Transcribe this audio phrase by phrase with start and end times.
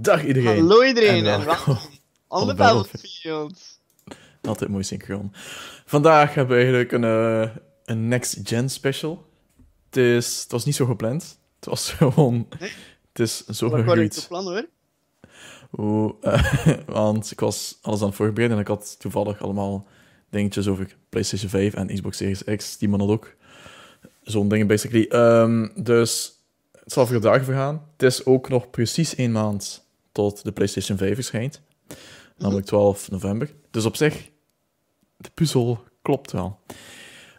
[0.00, 0.58] Dag iedereen.
[0.58, 1.78] Hallo iedereen En welkom
[2.28, 3.80] on the the Battlefield.
[4.42, 5.32] Altijd mooi synchroon.
[5.86, 9.26] Vandaag hebben we eigenlijk een, eh, een Next Gen special.
[9.86, 11.38] Het, is, het was niet zo gepland.
[11.56, 12.48] Het was gewoon...
[12.58, 12.72] Nee?
[13.12, 14.24] Het is zo to gegroeid.
[14.28, 14.66] plan hoor.
[15.70, 19.86] Hoe, eh, want ik was alles aan het voorbereiden en ik had toevallig allemaal
[20.30, 22.78] dingetjes over PlayStation 5 en Xbox Series X.
[22.78, 23.34] Die man had ook
[24.22, 25.06] zo'n dingen, basically.
[25.08, 26.32] Ehm, dus
[26.72, 27.86] het zal voor dagen vergaan.
[27.92, 29.86] Het is ook nog precies één maand
[30.18, 31.60] tot de PlayStation 5 verschijnt.
[32.36, 33.54] Namelijk 12 november.
[33.70, 34.30] Dus op zich,
[35.16, 36.60] de puzzel klopt wel.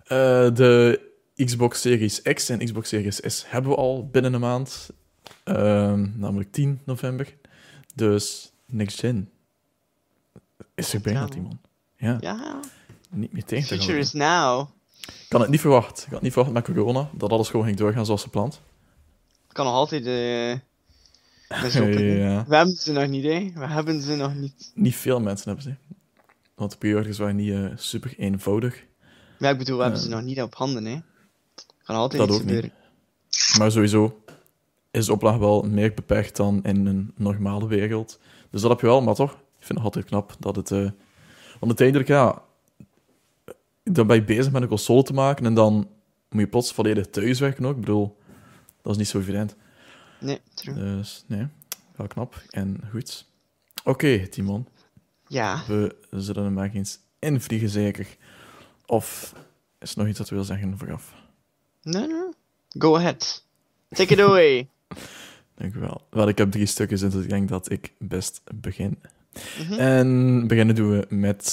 [0.03, 1.01] Eh, de
[1.35, 4.89] Xbox Series X en Xbox Series S hebben we al binnen een maand.
[5.43, 7.35] Ehm, namelijk 10 november.
[7.95, 9.29] Dus next gen
[10.75, 11.27] is er bijna, Ja.
[11.27, 11.59] Timon.
[11.97, 12.59] Ja, Ja,
[13.09, 14.67] niet meer tegen te future is now.
[15.01, 15.97] Ik had het niet verwacht.
[15.97, 18.61] Ik had het niet verwacht met corona, dat alles gewoon ging doorgaan zoals gepland.
[19.47, 20.05] Kan nog altijd
[22.19, 22.45] Ja.
[22.47, 23.51] We hebben ze nog niet, hè.
[23.55, 24.71] We hebben ze nog niet.
[24.75, 25.75] Niet veel mensen hebben ze.
[26.55, 28.85] Want de pre-orders waren niet eh, super eenvoudig.
[29.39, 30.99] Maar ik bedoel, we hebben ze nog niet op handen, hè.
[31.83, 32.45] Kan altijd Dat ook niet.
[32.45, 32.71] gebeuren.
[33.57, 34.23] Maar sowieso
[34.91, 38.19] is de oplaag wel meer beperkt dan in een normale wereld.
[38.49, 40.71] Dus dat heb je wel, maar toch, ik vind het altijd knap dat het...
[40.71, 40.77] eh,
[41.59, 42.41] Want uiteindelijk, ja...
[43.83, 45.87] Dan ben je bezig met een console te maken en dan
[46.29, 47.73] moet je plots volledig thuis werken ook.
[47.75, 48.17] Ik bedoel,
[48.81, 49.55] dat is niet zo evident.
[50.19, 50.73] Nee, true.
[50.75, 51.47] Dus nee,
[51.95, 53.25] wel knap en goed.
[53.83, 54.67] Oké, Timon.
[55.27, 55.63] Ja.
[55.67, 58.07] We zullen er maar eens invliegen, zeker.
[58.85, 59.33] Of
[59.79, 61.13] is er nog iets dat we wil zeggen vooraf?
[61.81, 62.29] Nee, nee.
[62.69, 63.43] Go ahead.
[63.89, 64.69] Take it away.
[65.57, 66.07] Dank u wel.
[66.09, 68.99] Wel, ik heb drie stukjes, dus ik denk dat ik best begin.
[69.59, 69.73] Mhm.
[69.73, 71.45] En beginnen doen we met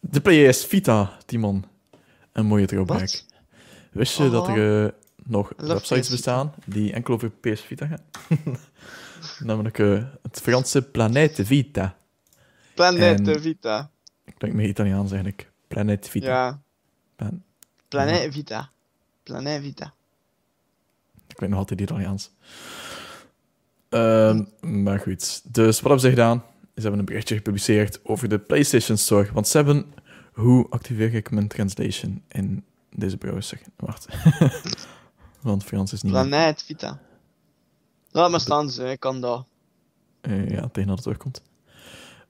[0.00, 1.64] de PS Vita, Timon.
[2.32, 3.22] Een mooie throwback.
[3.92, 4.56] Wist je dat Oh.
[4.56, 4.92] er eh,
[5.26, 8.00] nog websites bestaan die enkel over PS Vita gaan?
[9.48, 11.96] Namelijk eh, het Franse Planète Vita.
[12.74, 13.90] Planet En- Vita.
[14.24, 15.50] Ik denk meer Italiaans eigenlijk.
[15.68, 16.26] Planet Vita.
[16.26, 16.60] Ja.
[17.16, 17.42] Plan-
[17.88, 18.70] Planet Vita.
[19.22, 19.94] Planet Vita.
[21.28, 22.30] Ik weet nog altijd Italiaans.
[23.88, 25.40] Ehm, maar goed.
[25.54, 26.38] Dus wat hebben ze gedaan?
[26.74, 29.32] Ze hebben een berichtje gepubliceerd over de PlayStation Store.
[29.32, 29.92] Want ze hebben...
[30.32, 33.60] Hoe activeer ik mijn translation in deze browser?
[33.76, 34.06] Wacht.
[35.44, 36.12] Want Frans is niet...
[36.12, 36.98] Planet Vita.
[38.10, 38.84] Laat maar staan, ze.
[38.90, 39.46] Ik kan dat.
[40.20, 41.42] Eh, ja, tegen dat het terugkomt.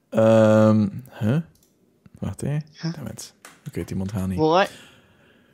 [0.08, 0.88] Ehm
[1.18, 1.40] huh?
[2.18, 2.56] Wacht, hè.
[2.72, 2.92] Huh?
[3.66, 4.38] Oké, iemand gaat niet.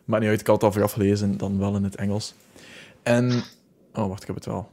[0.05, 2.35] Maakt niet uit, ik had het al vooraf gelezen, dan wel in het Engels.
[3.03, 3.43] En...
[3.95, 4.71] Oh, wacht, ik heb het wel.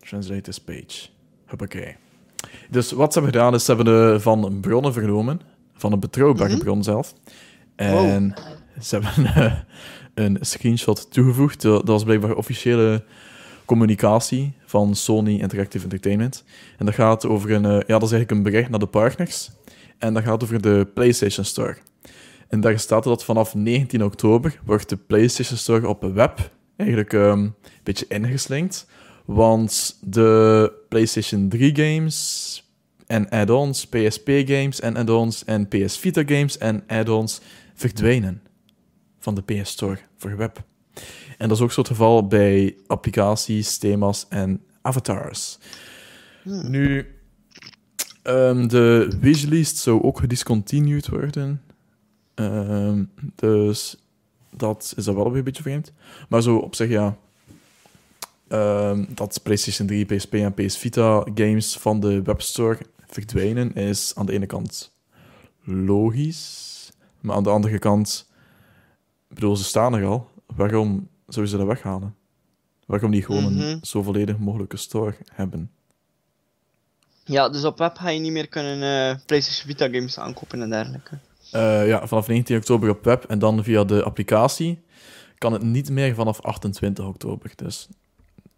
[0.00, 1.08] Translate this page.
[1.46, 1.96] Hoppakee.
[2.70, 5.40] Dus wat ze hebben gedaan, is ze hebben de, van bronnen vernomen,
[5.74, 6.62] van een betrouwbare Mhm.
[6.62, 7.14] bron zelf.
[7.76, 8.34] En
[8.80, 9.58] ze hebben eh,
[10.14, 11.62] een screenshot toegevoegd.
[11.62, 13.04] Dat was blijkbaar officiële
[13.64, 16.44] communicatie van Sony Interactive Entertainment.
[16.78, 17.64] En dat gaat over een...
[17.64, 19.50] eh, ja, dat is eigenlijk een bericht naar de partners.
[19.98, 21.76] En dat gaat over de PlayStation Store.
[22.48, 27.38] En daar staat dat vanaf 19 oktober wordt de PlayStation Store op web eigenlijk ehm,
[27.38, 28.86] een beetje ingeslinkt.
[29.24, 32.70] Want de PlayStation 3 games
[33.06, 37.40] en add-ons, PSP games en add-ons en PS Vita games en add-ons
[37.74, 38.42] verdwijnen
[39.22, 40.64] van de PS Store voor web.
[41.38, 45.58] En dat is ook zo het geval bij applicaties, thema's en avatars.
[46.42, 46.70] Hmm.
[46.70, 47.06] Nu,
[48.22, 51.62] ehm, de wishlist zou ook gediscontinued worden.
[52.34, 53.96] Ehm, dus
[54.50, 55.92] dat is dan wel een beetje vreemd.
[56.28, 57.16] Maar zo op zich, ja.
[58.48, 64.26] ehm, dat PlayStation 3, PSP en PS Vita games van de webstore verdwijnen is aan
[64.26, 64.92] de ene kant
[65.64, 66.92] logisch.
[67.20, 68.30] Maar aan de andere kant,
[69.32, 70.28] ik bedoel, ze staan er al.
[70.56, 72.14] Waarom zouden ze dat weghalen?
[72.86, 73.78] Waarom niet gewoon een Mhm.
[73.82, 75.70] zo volledig mogelijke store hebben?
[77.24, 80.70] Ja, dus op web ga je niet meer kunnen eh, PlayStation Vita games aankopen en
[80.70, 81.18] dergelijke.
[81.50, 84.82] Eh, ja, vanaf 19 oktober op web en dan via de applicatie
[85.38, 87.52] kan het niet meer vanaf 28 oktober.
[87.56, 87.88] Dus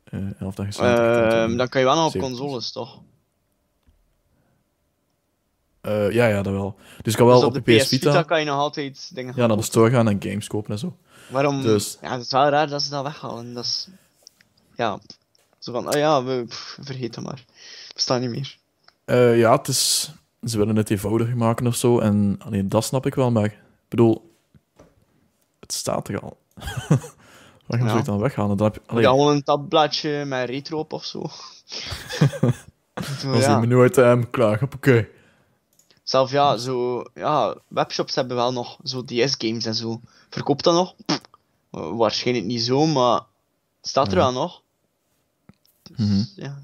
[0.05, 0.85] eh 11 dagen.
[0.85, 3.01] Ehm dan kan je wel nog op consoles, toch?
[5.85, 6.77] Eh, ja, ja, dat wel.
[7.03, 9.11] Dus ik kan wel dus op, op de de PS Vita, kan je nog altijd
[9.15, 10.97] dingen ja, naar de store gaan en games kopen en zo.
[11.29, 11.63] Waarom?
[11.63, 13.55] Dus- Ja, het is wel raar dat ze dat weghalen.
[13.55, 13.89] Dat is...
[14.77, 14.99] Ja,
[15.59, 17.45] zo van, oh ja, we, pff, vergeet het maar.
[17.95, 18.57] Bestaat niet meer.
[19.05, 21.99] Eh, ja, het is, ze willen het eenvoudiger maken of zo.
[21.99, 23.59] En alleen dat snap ik wel, maar ik
[23.89, 24.35] bedoel,
[25.61, 26.39] het staat er al.
[27.67, 28.57] Waarom zou je het dan weghalen?
[28.57, 31.23] Dan heb je, allee, gewoon een tabbladje met retro op of zo.
[33.19, 33.61] Zo, dan is ja.
[33.61, 34.63] het menu item klaar.
[34.75, 35.09] Oké.
[36.05, 40.01] Zelf ja, zo, ja, webshops hebben wel nog zo DS-games en zo.
[40.31, 40.95] Verkoopt dat nog?
[41.07, 41.21] Pff,
[41.71, 43.21] waarschijnlijk niet zo, maar
[43.83, 44.19] staat er Ja.
[44.19, 44.63] wel nog.
[45.83, 46.23] Dus, Mhm.
[46.37, 46.63] ja.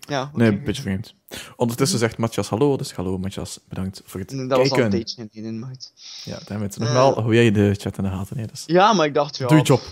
[0.00, 1.14] Ja, Nee, een beetje vreemd.
[1.56, 4.90] Ondertussen zegt Matthias hallo, dus hallo Matthias, bedankt voor het Dat was al een kijken.
[4.90, 5.92] tijdje geleden, maat.
[6.24, 6.74] Ja, dammit.
[6.74, 6.80] Eh.
[6.80, 8.62] Nogmaal, hoe jij de chat in de gaten, nee, dus.
[8.66, 9.46] Ja, maar ik dacht, ja...
[9.46, 9.82] Doe je job.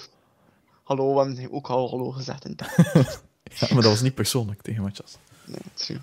[0.83, 2.45] Hallo, we hebben ook al hallo gezegd.
[2.45, 2.57] En
[3.59, 5.17] Ja, maar dat was niet persoonlijk tegen Matthias.
[5.45, 6.01] nee, true.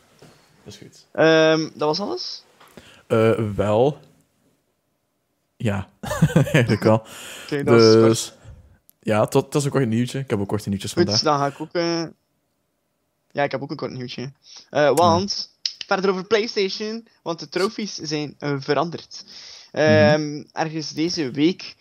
[0.64, 1.06] Dat is goed.
[1.12, 2.44] Ehm, dat was alles?
[3.08, 3.98] Eh, wel.
[5.58, 5.90] Ja,
[6.54, 7.06] eigenlijk wel.
[7.64, 7.94] Dat is.
[7.94, 8.34] Dus.
[9.00, 10.20] Ja, tot, dat is ook kort nieuwtje.
[10.20, 11.22] Ik heb ook korte nieuwtjes Goed, vandaag.
[11.22, 11.74] dan ga ik ook...
[11.74, 12.04] eh,
[13.32, 14.32] Ja, ik heb ook een kort nieuwtje.
[14.70, 15.58] Eh, want,
[15.88, 19.26] verder over PlayStation, want de trophies zijn veranderd.
[19.72, 21.76] Ehm, Ergens deze week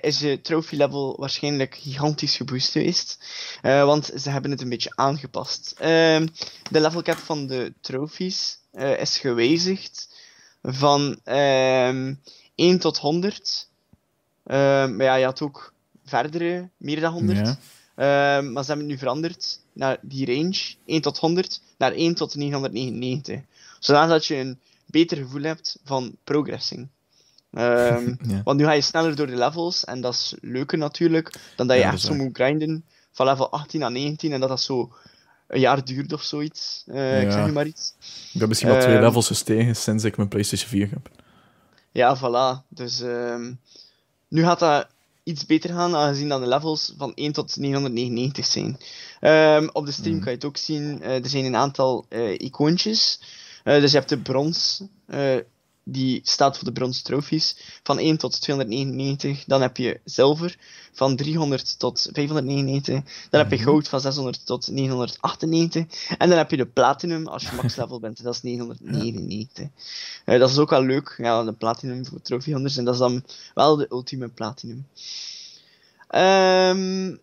[0.00, 3.18] is de trophy level waarschijnlijk gigantisch geboost geweest.
[3.62, 5.74] Want ze hebben het een beetje aangepast.
[5.78, 6.26] Ehm,
[6.70, 8.58] de level cap van de trophies
[8.98, 10.07] is gewijzigd
[10.62, 12.14] van ehm
[12.54, 13.68] 1 tot 100.
[14.44, 15.72] Ehm, maar ja, je had ook
[16.04, 17.38] verdere, meer dan 100.
[17.38, 17.58] Ja.
[17.94, 22.14] Ehm, maar ze hebben het nu veranderd naar die range, 1 tot 100, naar 1
[22.14, 23.40] tot 999.
[23.78, 26.88] Zodat je een beter gevoel hebt van progressing.
[27.50, 28.40] Ehm, ja.
[28.44, 31.76] want nu ga je sneller door de levels, en dat is leuker natuurlijk, dan dat
[31.76, 34.92] je Ja, echt zo moet grinden van level 18 naar 19, en dat dat zo
[35.48, 36.84] een jaar duurt of zoiets.
[36.86, 37.94] Eh, Ik zeg nu maar iets.
[38.32, 39.04] Ik ben misschien wel twee Ehm.
[39.04, 41.08] levels gestegen sinds ik mijn PlayStation 4 heb.
[41.92, 42.66] Ja, voilà.
[42.68, 43.52] Dus ehm,
[44.28, 44.86] nu gaat dat
[45.22, 48.78] iets beter gaan, aangezien dat de levels van 1 tot 999 zijn.
[49.20, 50.22] Ehm, op de stream Mhm.
[50.22, 53.20] kan je het ook zien, eh, er zijn een aantal eh, icoontjes.
[53.64, 54.82] Dus je hebt de brons,
[55.90, 59.44] die staat voor de brons trophies, van 1 tot 299.
[59.46, 60.56] Dan heb je zilver,
[60.92, 63.02] van 300 tot 599.
[63.30, 63.64] Dan heb je Mhm.
[63.64, 65.86] goud, van 600 tot 998.
[66.18, 69.68] En dan heb je de platinum, als je max level bent, dat is 999.
[70.24, 73.00] Eh, dat is ook wel leuk, ja, de platinum voor trophy hunters, en dat is
[73.00, 73.24] dan
[73.54, 74.86] wel de ultieme platinum.
[76.08, 77.16] Ehm,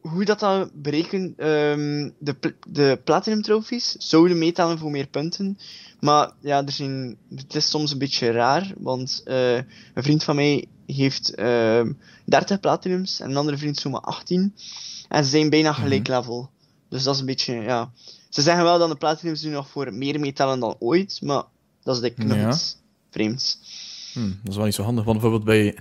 [0.00, 5.58] hoe dat dan berekent, ehm, de, de platinum trophies zouden meetellen voor meer punten,
[6.00, 10.34] maar ja, er zijn, het is soms een beetje raar, want eh, een vriend van
[10.36, 11.92] mij heeft ehm
[12.24, 14.54] 30 platinums en een andere vriend zomaar 18,
[15.08, 16.50] en ze zijn bijna gelijk level.
[16.88, 17.90] Dus dat is een beetje, ja...
[18.28, 21.42] Ze zeggen wel dat de platinums nu nog voor meer meetellen dan ooit, maar
[21.82, 22.48] dat is denk ik nog Ja.
[22.50, 22.76] iets
[23.10, 23.58] vreemds.
[24.12, 25.78] Hm, dat is wel niet zo handig, want bijvoorbeeld bij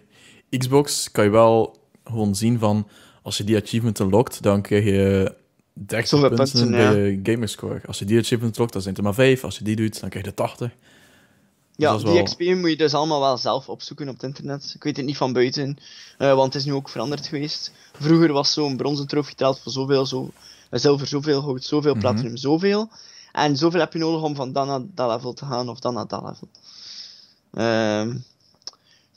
[0.58, 2.88] Xbox kan je wel gewoon zien van
[3.22, 5.34] als je die achievement unlockt, dan krijg je
[5.74, 6.92] 30 Zoveel punten, punten, bij ja.
[7.06, 7.82] je gamerscore.
[7.88, 9.44] Als je die achievement unlockt, dan zijn het er maar 5.
[9.44, 10.72] Als je die doet, dan krijg je 80.
[11.76, 14.24] Ja, dat is die wel- XP moet je dus allemaal wel zelf opzoeken op het
[14.24, 14.72] internet.
[14.76, 15.78] Ik weet het niet van buiten,
[16.18, 17.72] eh, want het is nu ook veranderd geweest.
[18.00, 20.32] Vroeger was zo'n bronzen trofee telt voor zoveel, zo,
[20.70, 22.00] eh, zilver zoveel, goud zoveel, Mhm.
[22.00, 22.90] platinum zoveel.
[23.32, 25.94] En zoveel heb je nodig om van dat naar dat level te gaan, of dan
[25.94, 26.48] naar dat level.
[27.54, 28.16] Ehm,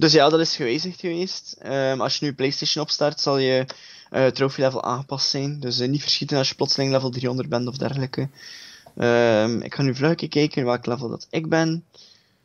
[0.03, 1.57] dus ja, dat is gewijzigd geweest.
[1.59, 3.67] Ehm, als je nu PlayStation opstart, zal je
[4.11, 5.61] eh trophy level aangepast zijn.
[5.61, 8.29] Dus eh, niet verschieten als je plotseling level 300 bent of dergelijke.
[8.97, 11.85] Ehm, ik ga nu vlug kijken welk level dat ik ben.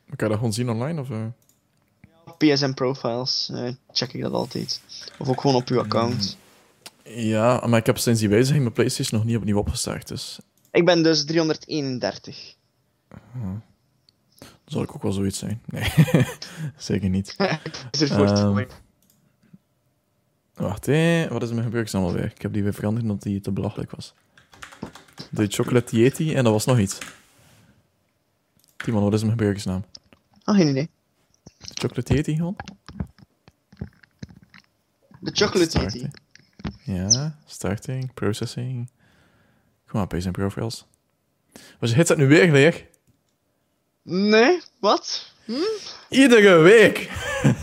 [0.06, 1.00] Kan je dat gewoon zien online?
[1.00, 1.26] Of, eh?
[2.38, 3.52] PSN profiles,
[3.92, 4.80] check ik dat altijd.
[5.18, 6.36] Of ook gewoon op uw account.
[7.04, 10.08] Ja, maar ik heb sinds die wijziging mijn PlayStation nog niet opnieuw opgestart.
[10.08, 10.38] Dus
[10.70, 12.54] Ik ben dus 331.
[13.32, 13.62] dan
[14.70, 15.62] zal ik ook wel zoiets zijn.
[15.64, 15.92] Nee,
[16.76, 17.36] zeker niet.
[18.00, 18.64] is voor Ehm.
[20.54, 21.28] Wacht, hé.
[21.28, 22.24] wat is er met gebruikersnaam alweer?
[22.24, 24.14] Ik heb die weer veranderd omdat die te belachelijk was.
[25.30, 26.98] De Chocolate Yeti en dat was nog iets.
[28.76, 29.84] Timon, wat is mijn gebruikersnaam?
[30.44, 30.88] Ah, geen idee.
[31.58, 32.56] Chocolate Yeti gewoon?
[35.20, 36.10] De chocolate yeti.
[36.84, 38.90] Ja, starting, processing.
[39.86, 40.86] Kom maar, paste en profiles.
[41.78, 42.84] Was je dat nu weer leeg?
[44.10, 45.26] Nee, wat?
[45.44, 45.52] Hm?
[46.08, 47.10] Iedere week!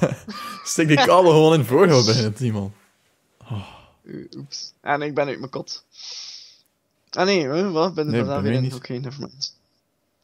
[0.64, 2.74] Stik die kabel gewoon in voorhoud bij het Timon.
[4.04, 4.74] Uh, Oeps.
[4.82, 5.84] En ik ben uit mijn kot.
[7.10, 7.94] Ah nee, wat?
[7.94, 8.74] Ben Nee, er daar weer in?
[8.74, 9.56] Oké, nevermind.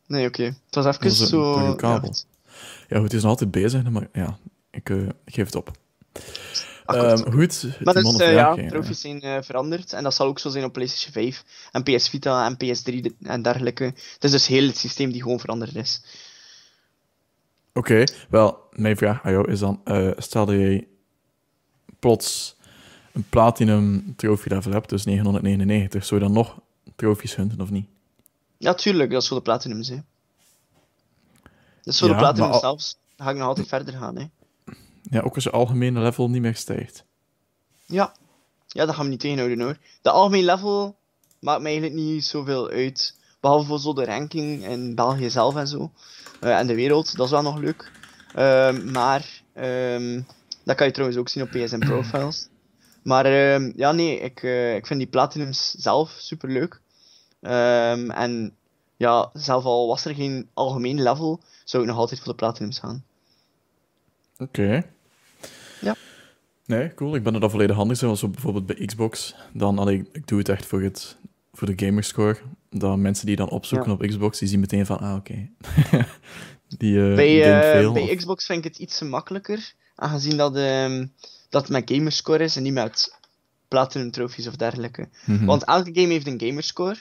[0.07, 0.43] Nee, oké.
[0.43, 1.75] Het was even Dat is een- zo...
[1.75, 2.15] kabel.
[2.87, 4.37] ja, goed, het is nog altijd bezig, maar ja,
[4.71, 5.71] ik, eh, ik geef het op.
[6.85, 9.93] Ehm, goed, Maar dus, eh, ja, zijn eh, veranderd.
[9.93, 13.13] En dat zal ook zo zijn op PlayStation 5 en PS Vita en PS3 de-
[13.23, 13.83] en dergelijke.
[13.83, 16.01] Het is dus heel het systeem die gewoon veranderd is.
[17.73, 20.87] Oké, wel, mijn vraag aan jou is dan, eh stel dat jij
[21.99, 22.55] plots
[23.13, 26.59] een platinum trophy level hebt, dus 999, zou je dan nog
[26.95, 27.87] trofies hunten of niet?
[28.57, 29.95] Ja, tuurlijk, dat is voor de platinum, hè.
[31.83, 32.97] Dat is voor Ja, de platinum al- zelfs.
[33.15, 34.25] Dan ga ik nog altijd verder gaan, hè.
[35.11, 37.05] Ja, ook als je algemene level niet meer stijgt.
[37.85, 38.13] Ja.
[38.67, 39.77] Ja, dat gaan we niet tegenhouden, hoor.
[40.01, 40.95] De algemeen level
[41.39, 43.17] maakt mij eigenlijk niet zoveel uit.
[43.39, 45.91] Behalve voor zo de ranking in België zelf en zo.
[46.39, 47.91] Eh, en de wereld, dat is wel nog leuk.
[48.35, 50.21] Ehm, maar, ehm,
[50.63, 52.47] dat kan je trouwens ook zien op PSN Profiles.
[53.03, 56.81] Maar ehm, ja, nee, ik, eh, ik vind die platinums zelf super leuk.
[57.41, 58.55] En
[58.97, 62.79] ja, zelf al was er geen algemeen level, zou ik nog altijd voor de platinums
[62.79, 63.03] gaan.
[64.37, 64.83] Oké.
[65.81, 65.95] Ja.
[66.65, 67.15] Nee, cool.
[67.15, 67.97] Ik ben er dan volledig handig.
[67.97, 69.35] Zoals bijvoorbeeld bij Xbox.
[69.53, 71.17] Dan, allee, ik doe het echt voor, het,
[71.53, 72.37] voor de gamerscore.
[72.69, 75.49] Dan mensen die dan opzoeken op Xbox, die zien meteen van, ah, oké.
[76.77, 77.93] die uh, bij, uh, veel.
[77.93, 79.73] Bij Xbox vind ik het iets makkelijker.
[79.95, 81.13] Aangezien dat, um,
[81.49, 83.15] dat het met gamerscore is en niet met
[83.67, 85.09] platinum trophies of dergelijke.
[85.25, 85.45] Mm -hmm.
[85.45, 86.97] Want elke game heeft een gamerscore.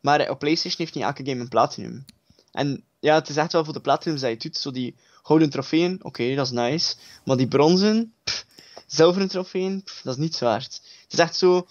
[0.00, 2.04] Maar op PlayStation heeft niet elke game een platinum.
[2.52, 4.56] En ja, het is echt wel voor de platinums dat je doet.
[4.56, 4.94] Zo die
[5.24, 6.94] gouden trofeeën, oké, okay, dat is nice.
[7.24, 8.46] Maar die bronzen, pff,
[8.86, 10.80] zilveren trofeeën, pff, dat is niet zo hard.
[11.02, 11.66] Het is echt zo,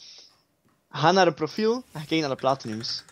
[0.90, 3.04] ga naar een profiel en kijk naar de platinums.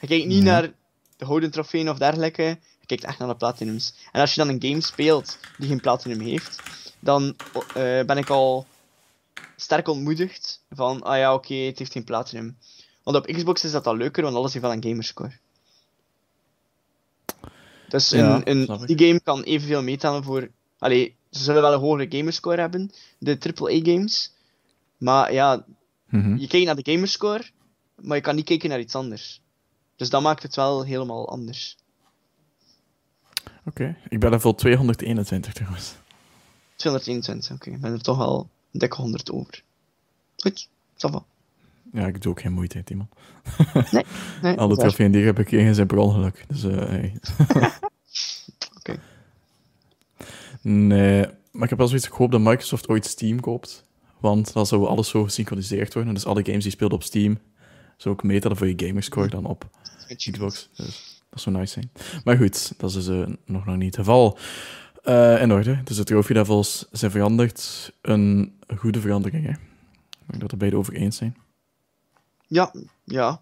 [0.00, 0.44] Je kijkt niet Ja.
[0.44, 0.72] naar
[1.16, 2.42] de gouden trofeeën of dergelijke,
[2.80, 3.94] je kijkt echt naar de platinums.
[4.12, 6.62] En als je dan een game speelt die geen platinum heeft,
[7.00, 7.36] dan
[7.74, 8.66] eh, ben ik al
[9.56, 12.58] sterk ontmoedigd van, ah ja, oké, het heeft geen platinum.
[13.02, 15.32] Want op Xbox is dat al leuker, want alles heeft wel een gamerscore.
[17.90, 20.50] Dus Ja, een, die game kan evenveel meetellen voor...
[20.78, 24.32] Allee, ze zullen wel een hogere gamerscore hebben, de AAA-games.
[24.96, 25.64] Maar ja,
[26.06, 26.36] Mhm.
[26.36, 27.44] je kijkt naar de gamerscore,
[27.94, 29.40] maar je kan niet kijken naar iets anders.
[29.96, 31.76] Dus dat maakt het wel helemaal anders.
[33.64, 33.96] Oké.
[34.08, 35.94] Ik ben level 221 trouwens.
[36.76, 37.70] 221, oké.
[37.70, 38.18] Ik ben er toch
[38.72, 39.62] een dikke 100 over.
[40.36, 41.08] Goed, ça.
[41.92, 43.08] Ja, ik doe ook geen moeite, Timon.
[43.90, 44.04] Nee,
[44.56, 44.86] Alle is waar.
[44.86, 46.44] trofeeën die ik heb gekregen zijn per ongeluk.
[46.48, 47.14] Dus, eh hey.
[48.78, 49.00] Oké.
[50.62, 53.84] Nee, maar ik heb wel zoiets gehoopt dat Microsoft ooit Steam koopt.
[54.20, 56.14] Want dan zou alles zo gesynchroniseerd worden.
[56.14, 57.38] Dus alle games die speelt op Steam,
[57.96, 59.68] zou ook meteren voor je gamerscore dan op
[60.16, 60.70] Xbox.
[60.76, 61.90] Dus dat zou nice zijn.
[62.24, 64.38] Maar goed, dat is dus, eh, nog, nog niet het geval.
[65.02, 65.80] Eh, in orde.
[65.84, 67.92] Dus de trophy levels zijn veranderd.
[68.02, 69.50] Een goede verandering, hè.
[69.50, 71.36] Ik denk dat we beide over eens zijn.
[72.50, 72.72] Ja,
[73.04, 73.40] ja.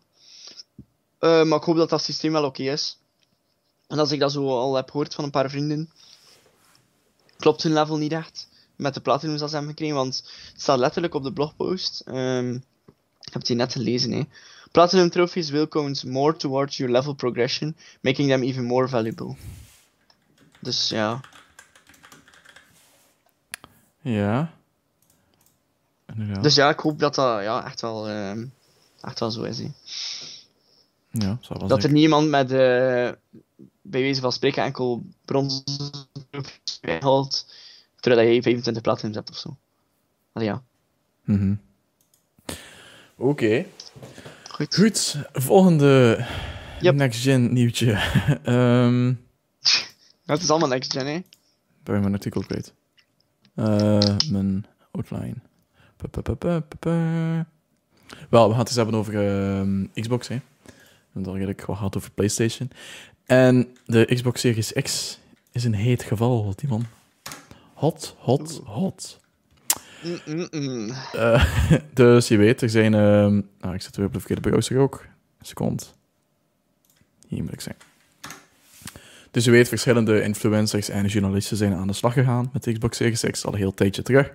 [1.18, 2.98] Eh, maar ik hoop dat dat systeem wel oké is.
[3.86, 5.90] En als ik dat zo al heb gehoord van een paar vrienden,
[7.36, 10.16] klopt hun level niet echt met de platinums dat ze hebben gekregen, want
[10.52, 12.00] het staat letterlijk op de blogpost.
[12.00, 12.54] Ehm,
[13.20, 14.22] ik heb het hier net gelezen, hè.
[14.72, 19.36] Platinum trophies will count more towards your level progression, making them even more valuable.
[20.60, 21.20] Dus ja,
[24.00, 24.52] Ja.
[26.06, 26.42] Inderdaad.
[26.42, 28.46] dus ja, ik hoop dat dat ja, echt, wel, ehm,
[29.00, 29.58] echt wel zo is.
[29.58, 29.68] Hè.
[31.10, 32.56] ja, Dat er niemand met, eh,
[33.82, 35.90] bij wijze van spreken, enkel bronzen
[37.00, 37.54] haalt,
[38.00, 39.56] terwijl hij 25 platinums hebt of zo.
[40.32, 40.62] Allee, ja.
[41.24, 41.54] Mhm.
[43.16, 43.66] Oké.
[44.50, 44.74] Goed.
[44.74, 46.26] Goed, volgende
[46.80, 46.94] Yep.
[46.94, 47.90] next-gen nieuwtje.
[50.24, 51.22] Ja, het is allemaal next gen, hè.
[51.82, 52.72] ben je mijn artikel kwijt?
[53.54, 55.34] Eh, mijn outline.
[55.96, 57.46] Pa, pa, pa.
[58.30, 60.34] Wel, we gaan het eens hebben over ehm, Xbox, hè.
[60.34, 60.72] We
[61.04, 62.70] hebben het eigenlijk wat gehad over PlayStation.
[63.26, 65.18] En de Xbox Series X
[65.52, 66.86] is een heet geval, die man.
[67.74, 69.20] Hot, hot, hot.
[70.02, 70.90] Mm, mm, mm.
[71.12, 71.44] Eh,
[71.92, 72.90] dus je weet, er zijn...
[72.90, 75.04] nou, ik zit weer op de verkeerde browser ook.
[75.38, 75.82] Een seconde.
[77.28, 77.76] Hier moet ik zijn.
[79.30, 82.96] Dus je weet, verschillende influencers en journalisten zijn aan de slag gegaan met de Xbox
[82.96, 84.32] Series X al een heel tijdje terug.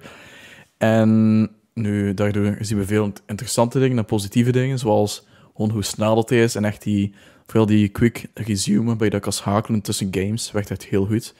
[0.78, 5.26] En nu, daardoor zien we veel interessante dingen en positieve dingen, zoals
[5.56, 7.14] gewoon hoe snel dat is en echt die,
[7.46, 11.34] vooral die quick resume, bij dat kan schakelen tussen games, werkt echt heel goed.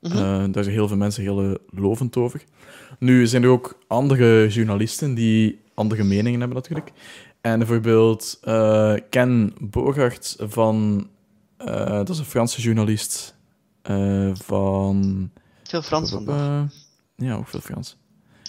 [0.00, 0.16] Mhm.
[0.16, 2.44] Eh, daar zijn heel veel mensen heel eh, lovend over.
[2.98, 6.92] Nu zijn er ook andere journalisten die andere meningen hebben natuurlijk.
[7.40, 11.06] En bijvoorbeeld eh, Ken Bogart van...
[11.56, 13.34] dat is een Franse journalist
[14.32, 15.30] van...
[15.62, 16.72] Veel Frans vandaag.
[17.16, 17.96] Ja, ook veel Frans.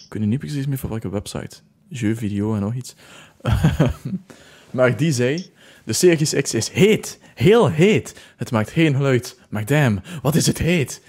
[0.08, 1.56] Ik weet niet precies meer van welke website.
[1.88, 2.96] Jeu Video en nog iets.
[4.72, 5.52] maar die zei...
[5.84, 7.20] De Series X is heet.
[7.36, 8.16] Heel heet.
[8.38, 9.40] Het maakt geen geluid.
[9.50, 11.02] Maar damn, wat is het heet?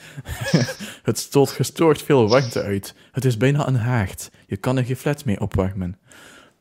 [1.03, 2.95] het stoot gestoord veel warmte uit.
[3.13, 4.31] Het is bijna een haard.
[4.47, 5.99] Je kan er geen flat mee opwarmen.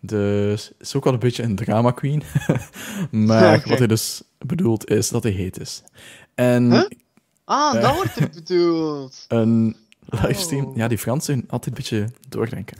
[0.02, 2.24] Dus het is ook wel een beetje een drama queen.
[3.12, 5.84] maar wat hij dus bedoelt is dat hij heet is.
[6.36, 6.84] En Huh?
[7.44, 9.26] Ah, dat wordt er bedoeld.
[9.28, 9.76] een
[10.22, 10.66] livestream.
[10.66, 10.76] Oh.
[10.76, 12.78] Ja, die Fransen altijd een beetje doordenken.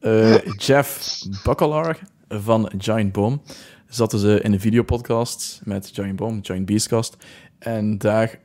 [0.00, 3.42] Eh, Jeff Baccalar van Giant Bomb
[3.88, 7.16] zaten ze in een videopodcast met Giant Bomb, Giant Beastcast.
[7.58, 8.38] En daar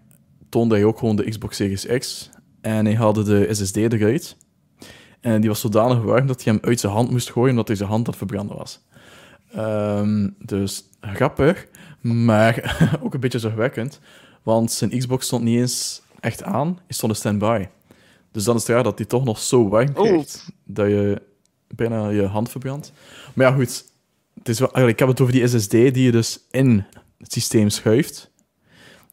[0.50, 2.30] toonde hij ook gewoon de Xbox Series X.
[2.62, 4.38] En hij haalde de SSD eruit.
[5.20, 7.78] En die was zodanig warm dat hij hem uit zijn hand moest gooien, omdat hij
[7.78, 8.84] zijn hand het verbranden was.
[9.52, 11.68] Ehm, dus grappig,
[12.02, 14.00] maar ook een beetje zorgwekkend.
[14.44, 17.66] Want zijn Xbox stond niet eens echt aan, hij stond in standby.
[18.36, 20.04] Dus dan is het raar dat hij toch nog zo warm Oh.
[20.04, 21.22] krijgt, dat je
[21.68, 22.92] bijna je hand verbrandt.
[23.34, 23.86] Maar ja, goed.
[24.38, 26.86] het is wel, eigenlijk, ik heb het over die SSD die je dus in
[27.18, 28.32] het systeem schuift.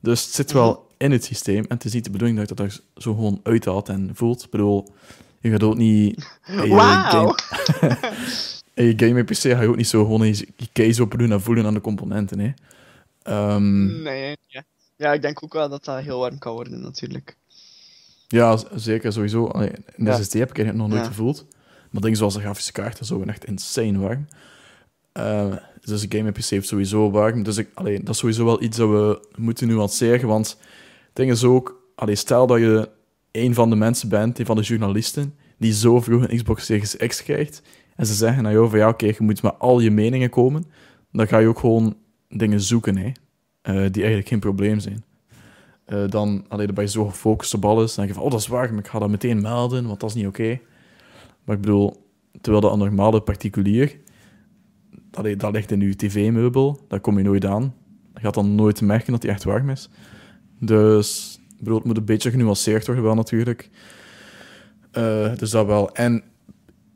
[0.00, 1.58] Dus het zit wel in het systeem.
[1.64, 4.42] En het is niet de bedoeling dat je dat er zo gewoon uithaalt en voelt.
[4.44, 4.94] Ik bedoel,
[5.40, 6.16] je gaat ook niet...
[6.46, 7.28] in je Wauw!
[7.28, 7.98] game-
[8.74, 11.32] In je gaming PC ga je ook niet zo gewoon je, je case open doen
[11.32, 12.38] en voelen aan de componenten.
[12.38, 12.52] Hè.
[13.22, 14.62] Ehm, Nee, ja.
[14.96, 17.36] Ja, ik denk ook wel dat dat heel warm kan worden, natuurlijk.
[18.32, 19.46] Ja, zeker, sowieso.
[19.46, 20.16] Allee, in de Ja.
[20.22, 21.06] SSD heb ik nog nooit Ja.
[21.06, 21.46] gevoeld.
[21.90, 24.26] Maar dingen zoals de grafische kaarten zo zijn echt insane warm.
[25.12, 27.42] Eh, dus de game PC heeft sowieso warm.
[27.42, 30.28] Dus ik, allee, dat is sowieso wel iets dat we moeten nuanceren.
[30.28, 30.48] Want
[31.06, 32.88] het ding is ook, allee, stel dat je
[33.30, 36.96] een van de mensen bent, een van de journalisten, die zo vroeg een Xbox Series
[36.96, 37.62] X krijgt.
[37.96, 40.64] En ze zeggen naar jou van ja, oké, je moet met al je meningen komen.
[41.12, 41.96] Dan ga je ook gewoon
[42.28, 43.06] dingen zoeken, hè,
[43.62, 45.04] eh, die eigenlijk geen probleem zijn.
[45.92, 47.94] Eh, dan, allee, dan ben je zo gefocust op alles.
[47.94, 50.00] Dan denk je van, oh, dat is waar, maar ik ga dat meteen melden, want
[50.00, 50.60] dat is niet oké.
[51.44, 52.06] Maar ik bedoel,
[52.40, 53.98] terwijl dat een normale particulier,
[55.10, 57.74] dat ligt in je tv-meubel, daar kom je nooit aan.
[58.14, 59.88] Je gaat dan nooit merken dat die echt warm is.
[60.58, 63.70] Dus, ik bedoel, het moet een beetje genuanceerd worden wel natuurlijk.
[64.90, 65.94] Eh, dus dat wel.
[65.94, 66.22] En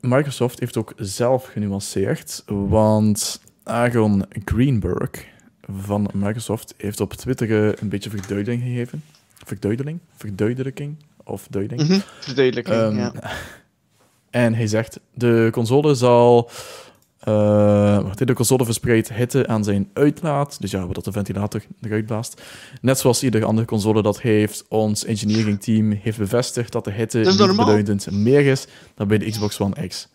[0.01, 5.35] Microsoft heeft ook zelf genuanceerd, want Aaron Greenberg
[5.71, 9.03] van Microsoft heeft op Twitter eh, een beetje verduidelijking gegeven.
[9.45, 9.99] Verduidelijking?
[10.15, 10.95] Verduidelijking?
[11.23, 11.81] Of duiding.
[11.81, 13.13] Mhm, Verduidelijking, Ehm, ja.
[14.29, 16.49] En hij zegt, de console zal...
[18.03, 20.61] wacht, de console verspreidt hitte aan zijn uitlaat.
[20.61, 22.41] Dus ja, wat de ventilator eruit blaast.
[22.81, 24.65] Net zoals iedere andere console dat heeft.
[24.67, 29.17] Ons engineering team heeft bevestigd dat de hitte Dat niet beduidend meer is dan bij
[29.17, 30.07] de Xbox One X.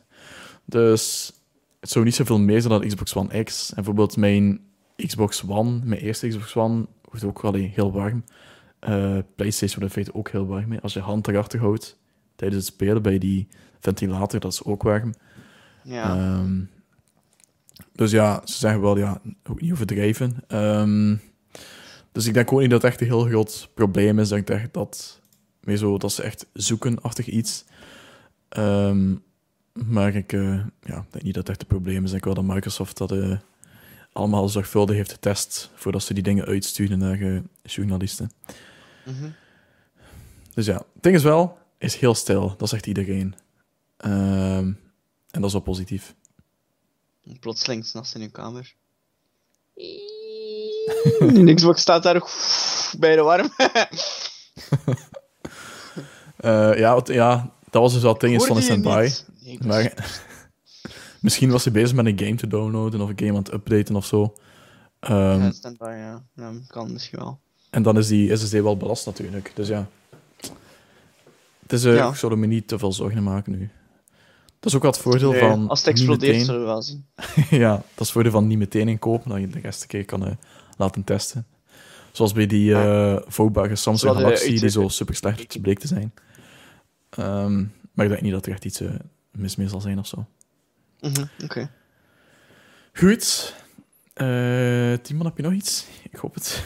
[0.64, 1.32] Dus
[1.80, 3.68] het zou niet zoveel meer zijn dan de Xbox One X.
[3.68, 4.60] En bijvoorbeeld mijn
[4.96, 8.24] Xbox One, mijn eerste Xbox One, wordt ook wel heel warm.
[8.78, 10.72] Eh, PlayStation wordt in feite ook heel warm.
[10.72, 10.80] hè.
[10.80, 11.98] Als je hand erachter houdt
[12.36, 15.14] tijdens het spelen bij die ventilator, dat is ook warm.
[15.82, 16.16] ja.
[16.16, 16.60] Ehm,
[17.92, 19.20] dus ja, ze zeggen wel, ja,
[19.50, 20.44] ook niet overdrijven.
[20.48, 21.16] Ehm,
[22.12, 24.30] dus ik denk ook niet dat het echt een heel groot probleem is.
[24.30, 25.20] Ik denk dat,
[25.60, 27.64] meer zo, dat ze echt zoeken achter iets.
[28.48, 29.14] Ehm,
[29.72, 32.04] maar ik eh, ja, denk niet dat het echt een probleem is.
[32.04, 33.38] Ik denk wel dat Microsoft dat eh,
[34.12, 38.30] allemaal zorgvuldig heeft getest voordat ze die dingen uitsturen naar eh, journalisten.
[39.04, 39.30] Mhm.
[40.54, 42.54] Dus ja, het ding is wel, is heel stil.
[42.56, 43.34] Dat zegt iedereen.
[43.96, 44.66] Ehm,
[45.30, 46.14] en dat is wel positief.
[47.40, 48.74] Plotseling s'nachts in uw kamer.
[51.44, 52.22] Die Xbox staat daar
[52.98, 53.50] bij de warm.
[56.36, 59.00] Eh, ja, wat- ja, dat was dus wel het ding is van je standby.
[59.02, 59.26] niet?
[59.42, 60.22] Nee, ik was- Maar
[61.22, 63.96] misschien was hij bezig met een game te downloaden of een game aan het updaten
[63.96, 64.32] of zo.
[65.00, 66.22] Ehm, Ja, standby, ja.
[66.36, 66.52] ja.
[66.66, 67.38] Kan misschien wel.
[67.70, 69.52] En dan is die SSD wel belast natuurlijk.
[69.54, 69.86] Dus ja.
[71.62, 72.08] Het is, eh, Ja.
[72.08, 73.70] Ik zou er me niet te veel zorgen maken nu.
[74.60, 75.68] Dat is ook wat het voordeel Nee, van.
[75.68, 77.06] als het explodeert, meteen- zullen we wel zien.
[77.64, 80.04] ja, dat is het voordeel van niet meteen inkopen, dat je de rest een keer
[80.04, 80.32] kan eh,
[80.76, 81.46] laten testen.
[82.12, 82.74] Zoals bij die
[83.26, 86.12] vouwbare Samsung de Galaxy, die zo super slecht bleek te zijn.
[87.10, 88.82] Ehm, maar ik denk niet dat er echt iets
[89.30, 90.26] mis mee zal zijn of zo.
[91.02, 91.70] Mhm, Oké.
[92.92, 93.54] Goed.
[94.14, 95.86] Eh Timon, heb je nog iets?
[96.10, 96.62] Ik hoop het.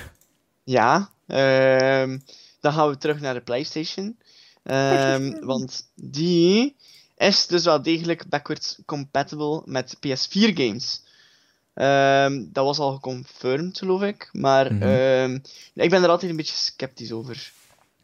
[0.64, 2.18] Ja, ehm,
[2.60, 4.18] dan gaan we terug naar de PlayStation.
[4.62, 6.76] Ehm, want die
[7.16, 11.02] is dus wel degelijk backwards compatible met PS4 games.
[11.74, 14.28] Ehm, dat was al geconfirmed, geloof ik.
[14.32, 14.82] Maar Mhm.
[14.82, 15.38] ehm,
[15.74, 17.52] ik ben er altijd een beetje sceptisch over.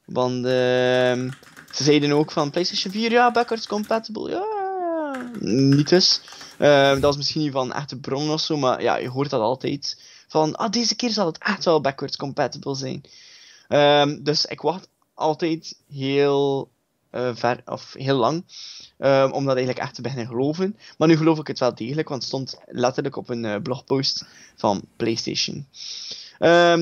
[0.04, 1.30] Want ehm,
[1.72, 4.44] ze zeiden ook van PlayStation 4, ja, backwards compatible, ja.
[5.40, 6.20] Niet dus.
[6.58, 9.40] Ehm, dat was misschien niet van echte bron of zo, maar ja, je hoort dat
[9.40, 10.02] altijd.
[10.28, 13.02] Van, ah, deze keer zal het echt wel backwards compatible zijn.
[13.68, 16.70] Ehm, dus ik wacht altijd heel
[17.10, 18.44] eh, ver, of heel lang,
[18.98, 20.76] ehm, om dat eigenlijk echt te beginnen geloven.
[20.98, 24.24] Maar nu geloof ik het wel degelijk, want het stond letterlijk op een eh, blogpost
[24.56, 25.66] van PlayStation.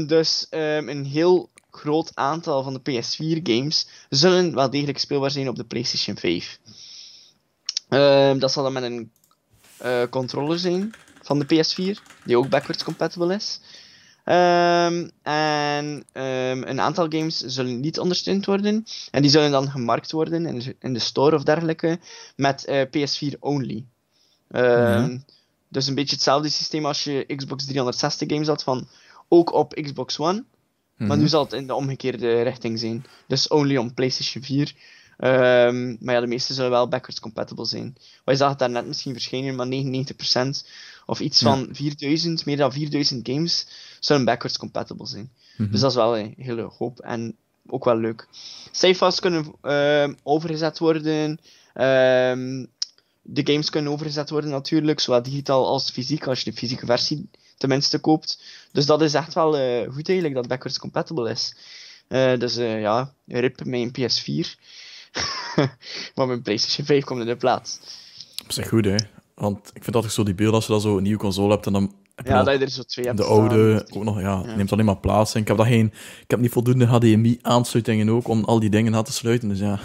[0.07, 5.57] Dus een heel groot aantal van de PS4 games zullen wel degelijk speelbaar zijn op
[5.57, 6.59] de PlayStation 5.
[7.91, 9.11] Ehm, dat zal dan met een
[9.79, 13.61] eh, controller zijn van de PS4, die ook backwards compatible is.
[14.25, 18.85] Ehm, en ehm, een aantal games zullen niet ondersteund worden.
[19.11, 21.99] En die zullen dan gemarkt worden in de, in de store of dergelijke
[22.37, 23.85] met eh, PS4 only.
[24.51, 25.19] Ehm,
[25.69, 28.89] Dus een beetje hetzelfde systeem als je Xbox 360 games had van
[29.29, 30.45] ook op Xbox One.
[30.97, 31.19] Maar Mhm.
[31.19, 33.05] nu zal het in de omgekeerde richting zijn.
[33.27, 34.75] Dus only on PlayStation 4.
[35.21, 37.97] Ehm, maar ja, de meeste zullen wel backwards compatible zijn.
[38.25, 40.69] Wij zagen het daarnet misschien verschijnen, maar 99%
[41.07, 41.49] of iets Ja.
[41.51, 43.67] van 4000, meer dan 4000 games
[44.01, 45.31] zullen backwards compatible zijn.
[45.57, 45.71] Mhm.
[45.71, 48.27] Dus dat is wel een hele hoop en ook wel leuk.
[48.71, 51.39] Savefiles kunnen ehm, overgezet worden.
[51.75, 52.65] Ehm,
[53.23, 57.29] de games kunnen overgezet worden natuurlijk, zowel digitaal als fysiek, als je de fysieke versie
[57.57, 58.43] tenminste koopt.
[58.73, 61.55] Dus dat is echt wel eh, goed eigenlijk, dat backwards compatible is.
[62.09, 64.59] Eh, dus eh, ja, rip mijn PS4.
[66.15, 67.79] maar mijn PlayStation 5 komt in de plaats.
[68.45, 68.97] Op zich goed, hè.
[69.35, 71.67] Want ik vind altijd zo die beeld als je dan zo een nieuwe console hebt
[71.67, 73.37] en dan heb je Ja, nog dat je er zo twee hebt de staan.
[73.39, 74.55] oude ook nog, ja, Ja.
[74.57, 75.35] neemt alleen maar plaats.
[75.35, 75.87] En ik heb dat geen,
[76.23, 79.49] ik heb niet voldoende HDMI-aansluitingen ook om al die dingen aan te sluiten.
[79.49, 79.81] Dus ja,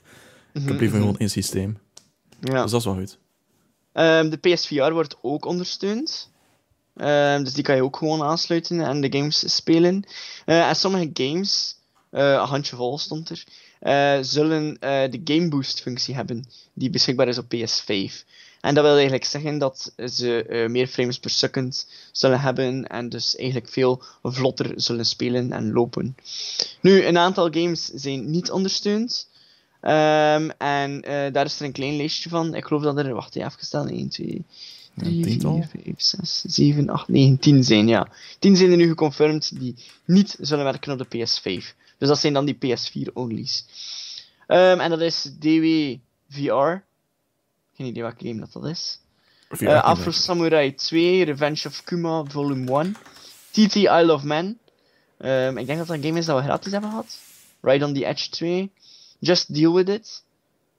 [0.52, 1.78] ik heb liever gewoon één systeem.
[2.40, 2.62] Ja.
[2.62, 3.18] Dus dat is wel goed.
[3.92, 6.30] Ehm, de PSVR wordt ook ondersteund.
[6.96, 10.04] Ehm, dus die kan je ook gewoon aansluiten en de games spelen.
[10.44, 11.76] Eh, en sommige games,
[12.10, 13.44] eh, een handjevol stond er,
[13.80, 18.24] eh, zullen eh, de Game Boost functie hebben, die beschikbaar is op PS5.
[18.60, 23.08] En dat wil eigenlijk zeggen dat ze eh, meer frames per second zullen hebben en
[23.08, 26.16] dus eigenlijk veel vlotter zullen spelen en lopen.
[26.80, 29.28] Nu, een aantal games zijn niet ondersteund.
[29.80, 32.54] Ehm, en eh, daar is er een klein lijstje van.
[32.54, 34.44] Ik geloof dat er, wacht even staan, 1, 2, Een
[34.94, 35.66] 3, tiental?
[35.70, 38.08] 4, 5, 6, 7, 8, 9, 10 zijn, ja.
[38.38, 41.74] 10 zijn er nu geconfirmed die niet zullen werken op de PS5.
[41.98, 43.64] Dus dat zijn dan die PS4-onlys.
[44.46, 45.96] Ehm, en dat is DW
[46.28, 46.82] VR.
[47.74, 49.00] Geen idee welke game dat, dat is.
[49.58, 50.10] Niet Afro.
[50.10, 52.96] Samurai 2, Revenge of Kuma Volume 1.
[53.50, 54.58] TT Isle of Man.
[55.18, 57.18] Ehm, ik denk dat dat een game is dat we gratis hebben gehad.
[57.60, 58.70] Ride on the Edge 2.
[59.20, 60.22] Just Deal With It.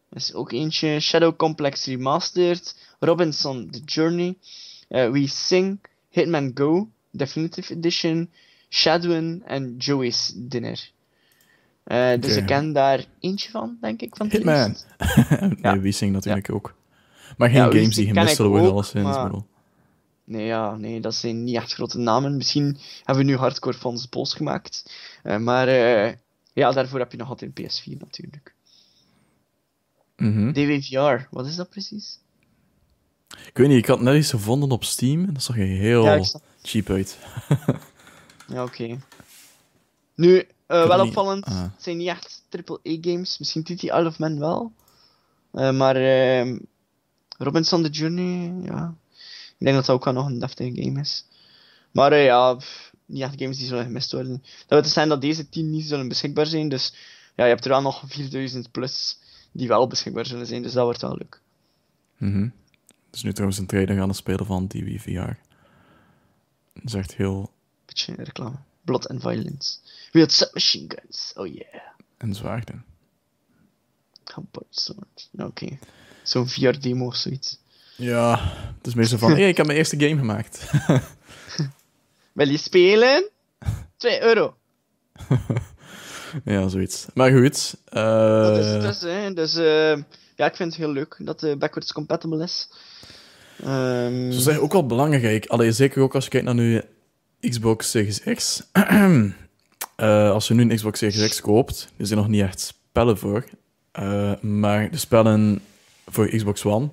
[0.10, 0.99] Dat is ook eentje.
[0.99, 2.75] Shadow Complex Remastered.
[2.99, 4.38] Robinson The Journey.
[4.88, 5.79] eh, We Sing.
[6.10, 6.89] Hitman Go.
[7.12, 8.32] Definitive Edition.
[8.69, 10.89] Shadowin en Joey's Dinner.
[11.89, 14.15] Eh, dus ik ken daar eentje van, denk ik.
[14.15, 14.75] Van Hitman.
[15.62, 15.80] nee.
[15.80, 16.75] Wiesing natuurlijk ook.
[17.38, 19.04] Maar geen games die gemist zullen worden, ook, alleszins.
[19.04, 19.32] maar-.
[20.23, 22.38] Nee, ja, nee, dat zijn niet echt grote namen.
[22.38, 24.93] Misschien hebben we nu hardcore fans boos gemaakt.
[25.23, 26.13] Eh, maar eh,
[26.54, 28.54] ja, daarvoor heb je nog altijd een PS4 natuurlijk.
[30.15, 30.52] Mhm.
[30.52, 32.19] DWVR, wat is dat precies?
[33.45, 36.04] Ik weet niet, ik had net iets gevonden op Steam en dat zag er heel
[36.04, 36.23] Ja,
[36.62, 37.17] cheap uit.
[38.54, 38.97] Ja, oké.
[40.15, 41.62] Nu, eh, wel opvallend, ah.
[41.62, 43.38] het zijn niet echt AAA-games.
[43.38, 44.71] Misschien TT Isle of Man wel.
[45.51, 46.58] Eh, maar ehm,
[47.38, 48.95] Robinson The Journey, ja.
[49.58, 51.25] Ik denk dat dat ook wel nog een deftige game is.
[51.91, 54.41] Maar eh, ja, pff, niet echt games die zullen gemist worden.
[54.41, 56.69] Dat wil dus zijn dat deze 10 niet zullen beschikbaar zijn.
[56.69, 56.93] Dus
[57.36, 59.19] ja, je hebt er wel nog 4000 plus
[59.51, 60.62] die wel beschikbaar zullen zijn.
[60.62, 61.41] Dus dat wordt wel leuk.
[62.17, 62.49] Mhm.
[63.10, 65.38] Dus nu trouwens een trailer gaan spelen van DWVR.
[66.73, 67.51] Dat is echt heel
[67.86, 68.55] Beetje reclame.
[68.82, 69.78] Blood and Violence.
[70.12, 71.32] Wield submachine guns.
[71.36, 71.82] Oh yeah.
[72.18, 72.86] en zwaarden.
[74.34, 75.30] Combat sword.
[75.38, 75.78] Oké.
[76.24, 77.60] Zo'n VR-demo of zoiets.
[77.96, 78.39] Ja,
[78.78, 80.70] het is meestal van, hé, ik heb mijn eerste game gemaakt.
[82.34, 83.30] Wil je spelen?
[83.98, 84.56] 2 euro.
[86.46, 87.06] ja, zoiets.
[87.13, 87.76] Maar goed.
[87.86, 89.34] eh, Dat is het dus, hè.
[89.34, 90.04] Dus eh,
[90.36, 92.70] ja, ik vind het heel leuk dat het backwards compatible is.
[93.63, 95.46] Ehm, Ze zijn ook wel belangrijk.
[95.48, 96.82] Allee, zeker ook als je kijkt naar nu
[97.39, 98.62] Xbox Series X.
[99.95, 103.17] Eh, als je nu een Xbox Series X koopt, er zijn nog niet echt spellen
[103.17, 103.45] voor.
[103.91, 105.62] Eh, maar de spellen
[106.06, 106.89] voor Xbox One,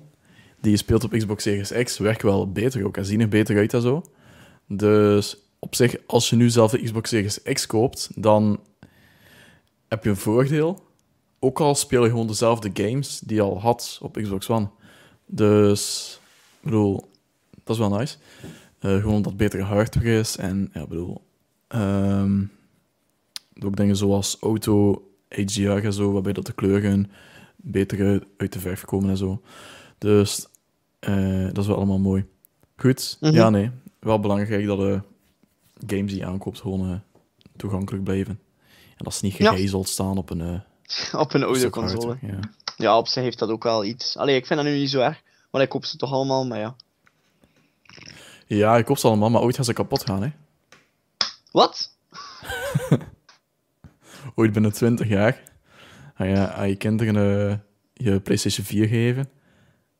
[0.61, 2.97] die je speelt op Xbox Series X, werken wel beter ook.
[2.97, 4.03] En zien er beter uit en zo.
[4.67, 8.59] Dus op zich, als je nu zelf de Xbox Series X koopt, dan
[9.87, 10.83] heb je een voordeel.
[11.39, 14.69] Ook al speel je gewoon dezelfde games die je al had op Xbox One.
[15.25, 16.13] Dus,
[16.59, 17.09] ik bedoel,
[17.63, 18.17] dat is wel nice.
[18.79, 20.37] Eh, gewoon het betere hardware is.
[20.37, 21.21] En, ja, bedoel...
[21.67, 22.43] ehm,
[23.63, 27.11] ook dingen zoals auto HDR en zo, waarbij dat de kleuren
[27.55, 29.41] beter uit, de verf komen en zo.
[29.97, 30.47] Dus,
[30.99, 32.25] eh, dat is wel allemaal mooi.
[32.77, 33.33] Goed, Mhm.
[33.33, 33.71] ja, nee.
[33.99, 35.01] Wel belangrijk dat de
[35.87, 36.99] games die je aankoopt gewoon eh,
[37.55, 38.39] toegankelijk blijven.
[38.97, 39.51] En dat ze niet Ja.
[39.51, 40.59] gegezeld staan op een eh
[41.21, 42.05] op een oude stuk console.
[42.07, 42.39] hardware, Ja.
[42.77, 44.17] Ja, op zich heeft dat ook wel iets.
[44.17, 45.21] Allee, ik vind dat nu niet zo erg.
[45.49, 46.75] Want ik koop ze toch allemaal, maar ja.
[48.47, 50.31] Ja, ik koop ze allemaal, maar ooit gaan ze kapot gaan, hè.
[51.51, 51.95] Wat?
[54.35, 55.45] ooit binnen 20 jaar
[56.17, 57.57] ga je aan je kinderen eh,
[57.93, 59.29] je PlayStation 4 geven.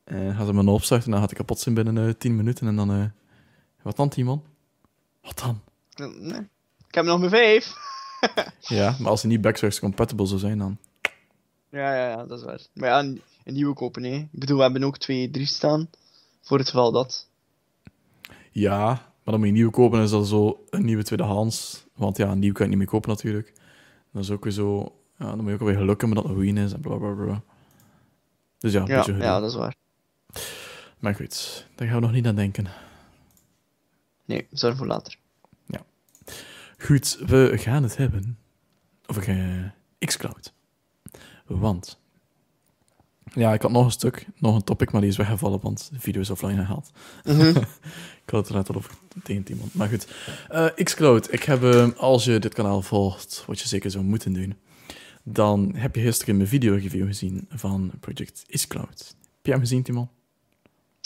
[0.04, 2.68] En gaan ze hem opstarten en dan gaat hij kapot zijn binnen eh 10 minuten.
[2.68, 3.06] En dan, eh,
[3.82, 4.44] wat dan, Timon?
[5.22, 5.62] Wat dan?
[6.20, 6.40] Nee.
[6.88, 7.74] Ik heb nog maar vijf.
[8.60, 10.78] Ja, maar als hij niet backwards compatible zou zijn, dan.
[11.70, 12.62] Ja, ja, ja, dat is waar.
[12.74, 14.16] Maar ja, een, een nieuwe kopen, hè.
[14.16, 15.90] Ik bedoel, we hebben ook twee, drie staan.
[16.42, 17.28] Voor het geval dat.
[18.60, 21.86] Ja, maar dan moet je een nieuwe kopen, is dat zo een nieuwe tweedehands.
[21.96, 23.54] Want ja, een nieuw kan je niet meer kopen natuurlijk.
[24.12, 24.96] Dat is ook weer zo.
[25.18, 26.96] Ja, dan moet je ook weer geluk hebben dat het een ruïne is en bla
[26.96, 27.42] bla bla.
[28.58, 29.26] Dus ja, een Ja, beetje gedoe.
[29.28, 29.76] ja, dat is waar.
[31.00, 32.66] Maar goed, daar gaan we nog niet aan denken.
[34.26, 35.18] Nee, zorg voor later.
[36.80, 38.38] Goed, we gaan het hebben
[39.06, 39.64] over eh,
[40.00, 40.54] xCloud.
[41.46, 42.00] Want
[43.38, 46.00] Ja, ik had nog een stuk, nog een topic, maar die is weggevallen, want de
[46.00, 46.92] video is offline gehaald.
[47.24, 47.48] Mhm.
[48.26, 48.92] ik had het er net al over
[49.24, 49.74] tegen iemand.
[49.74, 50.08] Maar goed,
[50.50, 51.34] Eh, Xcloud.
[51.34, 54.56] Ik heb, eh, als je dit kanaal volgt, wat je zeker zou moeten doen,
[55.24, 59.16] dan heb je gisteren mijn video-review gezien van Project Xcloud.
[59.36, 60.10] Heb je hem gezien, Timon?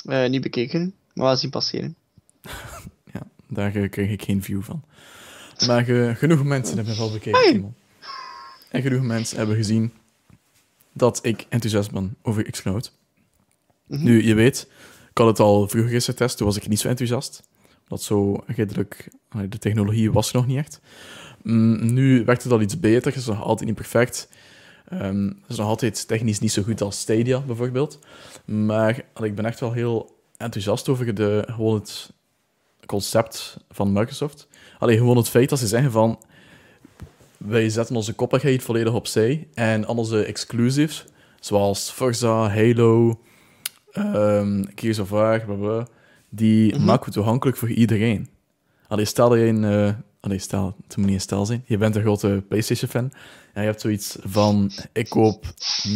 [0.06, 1.96] Eh, niet bekeken, maar wel zien passeren.
[3.48, 4.84] Daar eh, kreeg ik geen view van.
[5.67, 5.84] Maar
[6.15, 7.74] genoeg mensen hebben wel bekeken, Timon.
[8.70, 9.91] En genoeg mensen hebben gezien
[10.93, 12.93] dat ik enthousiast ben over Xcloud.
[13.88, 14.04] Mhm.
[14.04, 14.67] Nu, je weet,
[15.10, 17.49] ik had het al vroeger getest, toen was ik niet zo enthousiast.
[17.88, 19.08] Dat zo redelijk,
[19.49, 20.82] de technologie was nog niet echt.
[21.43, 24.30] Mm, nu werkt het al iets beter, het is nog altijd niet perfect.
[24.89, 27.99] Ehm, het is nog altijd technisch niet zo goed als Stadia, bijvoorbeeld.
[28.45, 32.12] Maar ik ben echt wel heel enthousiast over de, gewoon het
[32.86, 34.47] concept van Microsoft.
[34.80, 36.19] Alleen gewoon het feit dat ze zeggen van...
[37.45, 39.47] Wij zetten onze koppigheid volledig opzij.
[39.54, 41.06] En al onze exclusives,
[41.39, 43.19] zoals Forza, Halo,
[43.91, 45.88] ehm Gears of War, bla
[46.30, 46.86] die Mhm.
[46.86, 48.27] maken we toegankelijk voor iedereen.
[48.88, 49.63] Allee, stel dat je een...
[49.63, 51.63] eh allee, stel, het moet niet een stel zijn.
[51.65, 53.12] Je bent een grote PlayStation-fan
[53.54, 54.71] en je hebt zoiets van...
[54.93, 55.45] Ik koop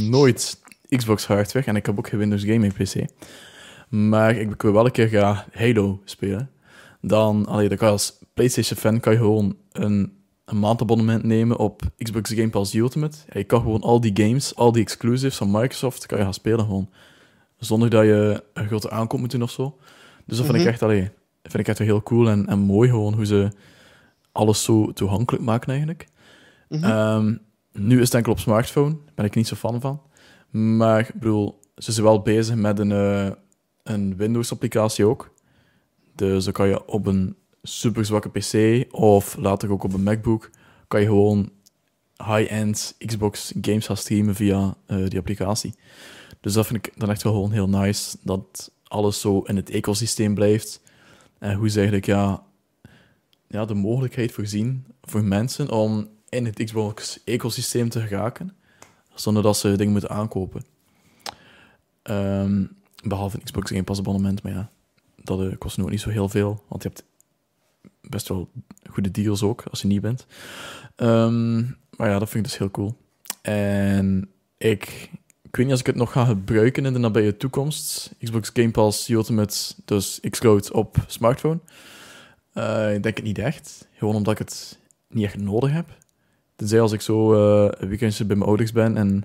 [0.09, 3.05] nooit Xbox hardware en ik heb ook geen Windows Gaming PC.
[3.89, 6.49] Maar ik wil wel een keer graag Halo spelen.
[7.01, 10.13] Dan, allee, dan kan je als PlayStation-fan kan je gewoon een,
[10.45, 13.17] een maandabonnement nemen op Xbox Game Pass Ultimate.
[13.27, 16.33] Ja, je kan gewoon al die games, al die exclusives van Microsoft, kan je gaan
[16.33, 16.89] spelen gewoon.
[17.57, 19.77] Zonder dat je een grote aankoop moet doen of zo.
[20.25, 20.67] Dus dat vind Mhm.
[20.67, 21.09] ik echt, allee,
[21.43, 23.51] vind ik echt heel cool en, en mooi gewoon hoe ze
[24.31, 26.07] alles zo toegankelijk maken eigenlijk.
[26.69, 26.83] Mhm.
[26.83, 27.35] Ehm,
[27.71, 30.01] nu is het enkel op smartphone, daar ben ik niet zo fan van.
[30.77, 33.29] Maar ik bedoel, ze zijn wel bezig met een, eh,
[33.83, 35.33] een Windows-applicatie ook.
[36.15, 37.35] Dus dan kan je op een
[37.67, 40.49] super zwakke PC of later ook op een MacBook,
[40.87, 41.51] kan je gewoon
[42.17, 45.73] high-end Xbox games gaan streamen via eh, die applicatie.
[46.41, 49.69] Dus dat vind ik dan echt wel gewoon heel nice, dat alles zo in het
[49.69, 50.81] ecosysteem blijft.
[51.39, 52.43] En hoe ze eigenlijk ja,
[53.47, 58.55] ja, de mogelijkheid voorzien voor mensen om in het Xbox-ecosysteem te geraken,
[59.13, 60.65] zonder dat ze dingen moeten aankopen.
[62.01, 62.65] Ehm,
[63.03, 64.71] behalve een Xbox Game Pass abonnement, maar ja,
[65.15, 67.03] dat eh, kost nu ook niet zo heel veel, want je hebt
[68.09, 68.49] best wel
[68.89, 70.25] goede deals ook, als je niet bent.
[70.95, 71.57] Ehm,
[71.97, 72.97] maar ja, dat vind ik dus heel cool.
[73.41, 75.09] En ik,
[75.41, 78.15] ik weet niet als ik het nog ga gebruiken in de nabije toekomst.
[78.23, 81.59] Xbox Game Pass Ultimate, dus Xcloud op smartphone.
[82.53, 83.87] Eh, ik denk het niet echt.
[83.93, 85.85] Gewoon omdat ik het niet echt nodig heb.
[86.55, 89.23] Tenzij als ik zo eh, een bij mijn ouders ben en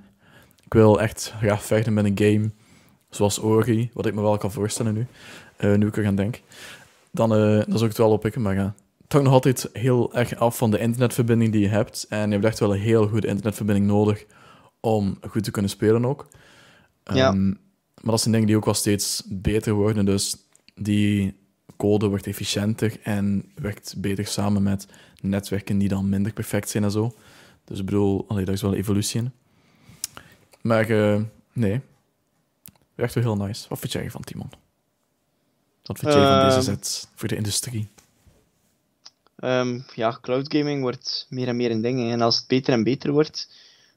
[0.64, 2.50] ik wil echt graag vechten met een game
[3.10, 5.06] zoals Ori, wat ik me wel kan voorstellen nu,
[5.56, 6.40] eh, nu ik er aan denk,
[7.10, 8.42] dan, eh, dan zou ik het wel oppikken.
[8.42, 12.06] Maar ja, het hangt nog altijd heel erg af van de internetverbinding die je hebt.
[12.08, 14.24] En je hebt echt wel een heel goede internetverbinding nodig
[14.80, 16.28] om goed te kunnen spelen ook.
[17.04, 17.28] Ja.
[17.28, 17.48] Ehm,
[18.00, 20.04] maar dat zijn dingen die ook wel steeds beter worden.
[20.04, 20.36] Dus
[20.74, 21.38] die
[21.76, 24.86] code wordt efficiënter en werkt beter samen met
[25.20, 27.14] netwerken die dan minder perfect zijn en zo.
[27.64, 29.32] Dus ik bedoel, allee, daar is wel evolutie in.
[30.60, 31.20] Maar eh,
[31.52, 31.80] nee,
[32.94, 33.68] echt wel heel nice.
[33.68, 34.50] Wat vind jij ervan, Timon?
[35.82, 36.64] Wat vind jij van deze Ehm.
[36.64, 37.88] zet voor de industrie?
[39.36, 42.10] Ehm, ja, cloud gaming wordt meer en meer een ding.
[42.12, 43.48] En als het beter en beter wordt,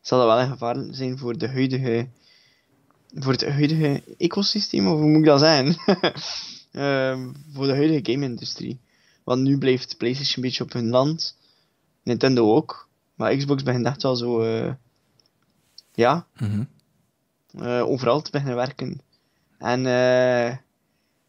[0.02, 2.08] zal dat wel een gevaar zijn voor de huidige,
[3.16, 5.76] voor het huidige ecosysteem, of hoe moet ik dat zeggen?
[6.72, 8.80] Ehm, voor de huidige game-industrie.
[9.24, 11.38] Want nu blijft PlayStation een beetje op hun land,
[12.04, 14.74] Nintendo ook, maar Xbox begint echt wel zo, eh,
[15.94, 16.64] ja, Mhm.
[17.58, 19.02] eh, overal te beginnen werken.
[19.58, 20.58] En eh,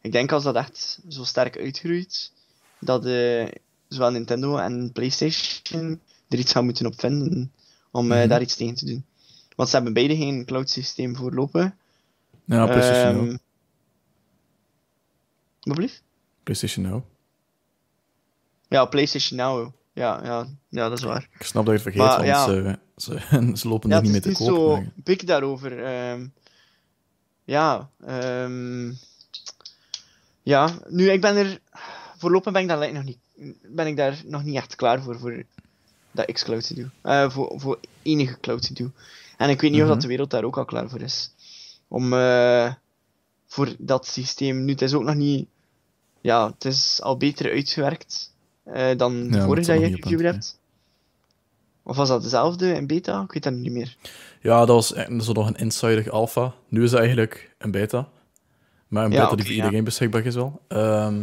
[0.05, 2.33] ik denk als dat echt zo sterk uitgroeit,
[2.79, 3.49] dat eh,
[3.89, 7.53] zowel Nintendo en PlayStation er iets gaan moeten op vinden
[7.91, 8.29] om eh, Mhm.
[8.29, 9.05] daar iets tegen te doen.
[9.57, 11.79] Want ze hebben beide geen cloud systeem voorlopen.
[12.45, 13.27] Ja, PlayStation Now.
[13.29, 13.37] Ehm,
[15.61, 16.03] Wat blieft?
[16.43, 17.03] PlayStation Now.
[18.69, 19.73] Ja, PlayStation Now.
[19.93, 21.29] Ja, ja, ja, dat is waar.
[21.39, 22.45] Ik snap dat je het vergeet, Maar, want ja.
[22.45, 24.55] ze, ze, ze lopen Ja, er niet het mee is te koop.
[24.57, 25.85] zo maar- big daarover.
[25.85, 26.27] ehm.
[27.45, 28.93] ja, ehm,
[30.45, 31.61] ja, nu ik ben er,
[32.19, 33.19] voorlopig ben ik daar nog niet,
[33.63, 35.43] ben ik daar nog niet echt klaar voor, voor
[36.11, 36.91] dat xCloud te doen.
[37.03, 38.95] Eh, voor, voor enige cloud te doen.
[39.37, 39.95] En ik weet niet of Mhm.
[39.95, 41.31] dat de wereld daar ook al klaar voor is.
[41.89, 42.73] Om, eh,
[43.47, 45.47] voor dat systeem, nu het is ook nog niet,
[46.21, 48.33] ja, het is al beter uitgewerkt
[48.65, 50.59] eh, dan de vorige dat je punt, hebt.
[51.83, 53.23] Of was dat dezelfde in beta?
[53.23, 53.97] Ik weet dat niet meer.
[54.41, 54.89] Ja, dat was
[55.27, 56.55] zo nog een insider alpha.
[56.69, 58.09] Nu is het eigenlijk een beta.
[58.95, 59.63] Maar een Ja, beta die voor ja.
[59.63, 60.61] iedereen beschikbaar is wel.
[60.69, 61.23] Ehm,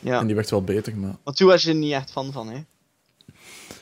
[0.00, 0.18] Ja.
[0.20, 1.16] En die werkt wel beter, maar...
[1.24, 2.60] Want toen was je er niet echt fan van, hè?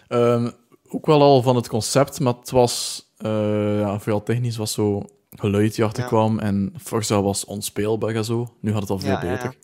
[0.08, 0.50] Ehm,
[0.88, 3.04] ook wel al van het concept, maar het was...
[3.16, 5.02] eh, ja, vooral technisch was zo...
[5.30, 6.08] geluid die achter Ja.
[6.08, 6.38] kwam.
[6.38, 8.54] En Forza was onspeelbaar en zo.
[8.60, 9.36] Nu gaat het al veel Ja, ja, ja.
[9.36, 9.56] beter.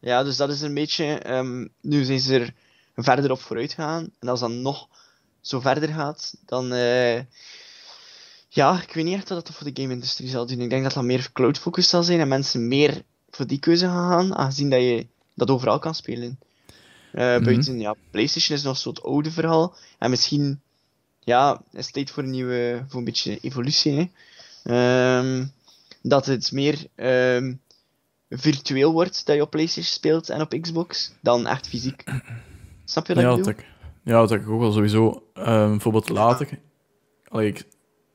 [0.00, 1.04] Ja, dus dat is een beetje.
[1.04, 2.54] ehm, nu zijn ze er
[2.96, 4.10] verder op vooruit gegaan.
[4.18, 4.88] En als dat nog
[5.40, 6.72] zo verder gaat, dan.
[6.72, 7.20] eh,
[8.56, 10.60] ja, ik weet niet echt wat dat voor de game-industrie zal doen.
[10.60, 14.10] Ik denk dat dat meer cloud-focused zal zijn en mensen meer voor die keuze gaan
[14.10, 16.38] gaan, aangezien dat je dat overal kan spelen.
[17.12, 17.44] Mhm.
[17.44, 19.74] Buiten, ja, PlayStation is nog zo'n oude verhaal.
[19.98, 20.60] En misschien,
[21.20, 23.92] ja, is het tijd voor een nieuwe, voor een beetje evolutie.
[23.92, 24.10] Hè.
[24.62, 25.46] Ehm,
[26.02, 27.54] dat het meer ehm,
[28.30, 32.04] virtueel wordt dat je op PlayStation speelt en op Xbox, dan echt fysiek.
[32.84, 33.70] Snap je wat Ja, ik dat bedoel?
[34.04, 35.22] ja, dat ik ook wel sowieso.
[35.34, 36.58] Ehm, bijvoorbeeld later.
[37.28, 37.64] Allee, ik,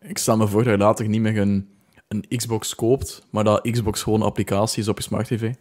[0.02, 1.70] ik stel me voor dat je later niet meer een,
[2.08, 5.54] een Xbox koopt, maar dat Xbox gewoon een applicatie is op je smart TV.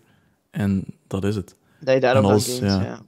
[0.50, 1.54] En dat is het.
[1.80, 2.82] Dat je daarop alles, games, ja.
[2.82, 3.00] ja.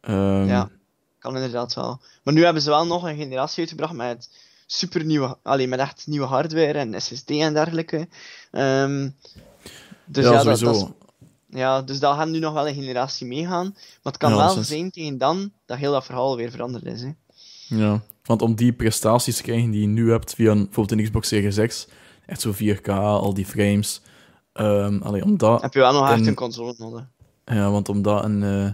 [0.00, 0.70] Ehm, Ja.
[1.18, 2.00] Kan inderdaad wel.
[2.22, 4.30] Maar nu hebben ze wel nog een generatie uitgebracht met
[4.66, 8.08] super nieuwe, alleen met echt nieuwe hardware en SSD en dergelijke.
[8.50, 9.08] Ehm,
[10.04, 10.84] dus ja, ja, dat, is-
[11.48, 13.64] ja, dus dat gaat nu nog wel een generatie meegaan.
[13.74, 17.02] Maar het kan Ja, wel zijn tegen dan dat heel dat verhaal weer veranderd is.
[17.02, 17.10] Hè.
[17.68, 21.04] Ja, want om die prestaties te krijgen die je nu hebt via een, bijvoorbeeld een
[21.06, 21.88] Xbox Series X,
[22.26, 24.00] echt zo 4K, al die frames.
[24.52, 27.06] ehm allee, om dat, Heb je wel nog echt En- een console nodig.
[27.44, 28.68] ja, want om dat in, eh,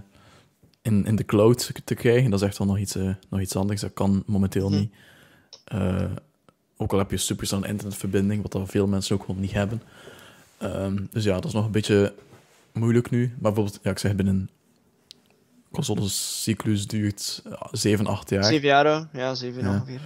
[0.83, 3.57] in, in de cloud te krijgen, dat is echt wel nog iets, eh, nog iets
[3.57, 3.81] anders.
[3.81, 4.79] Dat kan momenteel Mhm.
[4.79, 4.93] niet.
[5.65, 6.05] Eh,
[6.77, 9.83] ook al heb je super snelle internetverbinding, wat dat veel mensen ook gewoon niet hebben.
[10.59, 12.15] Ehm, dus ja, dat is nog een beetje
[12.73, 13.21] moeilijk nu.
[13.29, 14.51] Maar bijvoorbeeld, ja, ik zeg, binnen een
[15.73, 18.45] consolecyclus duurt ja, 7, 8 jaar.
[18.45, 19.19] Zeven jaar, hè?
[19.21, 19.71] ja, zeven Ja.
[19.75, 20.01] ongeveer.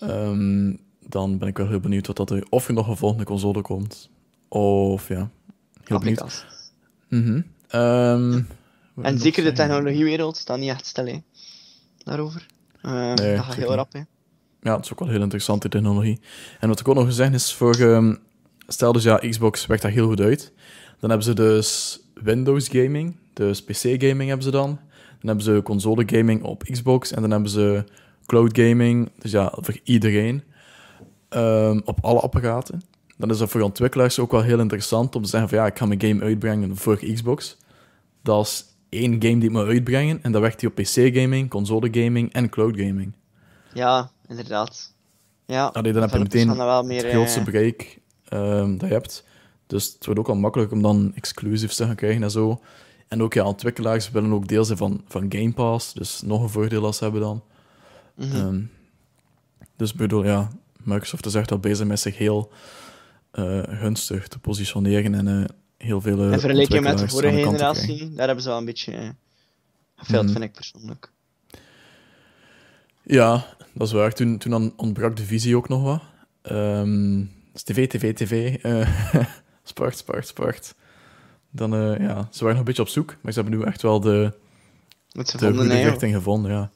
[0.00, 0.06] Ja.
[0.08, 0.74] Ehm,
[1.06, 3.62] dan ben ik wel heel benieuwd wat dat er, of er nog een volgende console
[3.62, 4.08] komt.
[4.48, 5.30] Of ja,
[5.84, 6.44] heel benieuwd.
[8.94, 11.18] Wil En zeker de technologiewereld staat niet echt stil, hè.
[12.04, 12.46] Daarover.
[12.82, 14.00] Ehm, Nee, dat gaat heel rap, hè.
[14.62, 16.20] Ja, het is ook wel heel interessante technologie.
[16.60, 18.14] En wat ik ook nog gezegd is, voor, ehm,
[18.66, 20.52] stel dus ja, Xbox werkt daar heel goed uit.
[21.00, 24.78] Dan hebben ze dus Windows gaming, dus PC gaming hebben ze dan.
[25.20, 27.84] Dan hebben ze console gaming op Xbox en dan hebben ze
[28.26, 30.42] cloud gaming, dus ja, voor iedereen,
[31.28, 32.82] ehm, op alle apparaten.
[33.16, 35.78] Dan is dat voor ontwikkelaars ook wel heel interessant om te zeggen van ja, ik
[35.78, 37.56] ga mijn game uitbrengen voor Xbox.
[38.22, 41.50] Dat is één game die ik moet uitbrengen en dat werkt die op PC gaming,
[41.50, 43.12] console gaming en cloud gaming.
[43.72, 44.94] Ja, inderdaad.
[45.46, 47.02] Ja, Allee, dan heb je meteen wel meer...
[47.02, 49.24] het grootste eh, bereik ehm, dat je hebt.
[49.66, 52.60] Dus het wordt ook wel makkelijk om dan exclusives te gaan krijgen en zo.
[53.08, 56.48] En ook ja, ontwikkelaars willen ook deel zijn van, van Game Pass, dus nog een
[56.48, 57.42] voordeel als ze hebben dan.
[58.14, 58.36] mhm.
[58.36, 58.60] Ehm,
[59.76, 60.48] dus ik bedoel, ja,
[60.82, 62.52] Microsoft is echt al bezig met zich heel
[63.30, 65.44] eh, gunstig te positioneren en eh,
[65.76, 69.14] heel veel eh, In vergelijking met de vorige generatie, daar hebben ze wel een beetje
[69.96, 70.32] gefeild, Mhm.
[70.32, 71.10] vind ik persoonlijk.
[73.02, 74.12] Ja, dat is waar.
[74.12, 76.02] Toen, toen dan ontbrak de visie ook nog wat.
[76.42, 78.62] Ehm, dus tv, tv, tv.
[79.62, 80.74] sport, sport, sport.
[81.50, 83.82] Dan, eh, ja, ze waren nog een beetje op zoek, maar ze hebben nu echt
[83.82, 84.32] wel de,
[85.08, 86.70] ze de vonden, goede richting gevonden, ja.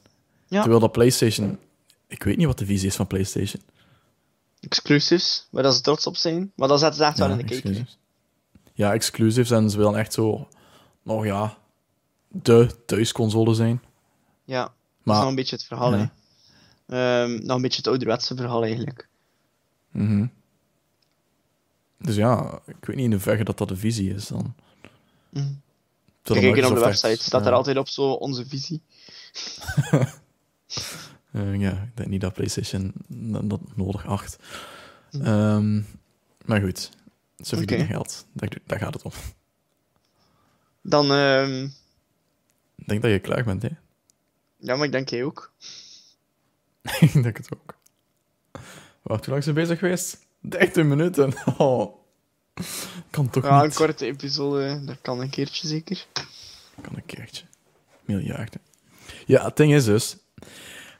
[0.47, 0.59] Ja.
[0.59, 1.59] Terwijl dat PlayStation...
[2.07, 3.61] Ik weet niet wat de visie is van PlayStation.
[4.59, 6.51] exclusives, waar dat ze trots op zijn.
[6.55, 7.85] Maar dat zetten ze echt wel Ja, in de cake.
[8.73, 10.47] Ja, exclusives en ze willen echt zo...
[11.03, 11.57] Nog ja,
[12.27, 13.81] de thuisconsole zijn.
[14.43, 16.11] Ja, dat is Maar nog een beetje het verhaal, ja.
[16.87, 17.23] hè.
[17.23, 19.07] Ehm, nog een beetje het ouderwetse verhaal, eigenlijk.
[19.91, 20.25] Mhm.
[21.97, 24.55] Dus ja, ik weet niet in hoeverre dat dat de visie is dan.
[25.29, 25.51] Mhm.
[26.21, 28.81] Terwijl Kijk op de echt- website, staat ja, er altijd op zo onze visie.
[31.31, 32.93] eh, ja, ik denk niet dat PlayStation
[33.49, 34.37] dat nodig acht.
[35.09, 35.21] Hm.
[35.21, 35.81] Ehm,
[36.45, 36.89] maar goed,
[37.37, 38.25] ze verdienen geld.
[38.33, 39.11] Daar, daar gaat het om.
[40.81, 41.63] Dan, ehm,
[42.75, 43.69] Ik denk dat je klaar bent, hè?
[44.57, 45.51] ja, maar ik denk jij ook.
[46.99, 47.77] ik denk het ook.
[49.01, 50.22] Wacht, hoe lang zijn we bezig geweest?
[50.43, 51.33] 13 minuten.
[51.57, 52.01] Oh.
[53.09, 56.05] Kan toch Ja, een korte episode, dat kan een keertje zeker.
[56.81, 57.43] Kan een keertje.
[58.05, 58.61] Miljarden.
[59.25, 60.17] Ja, het ding is dus...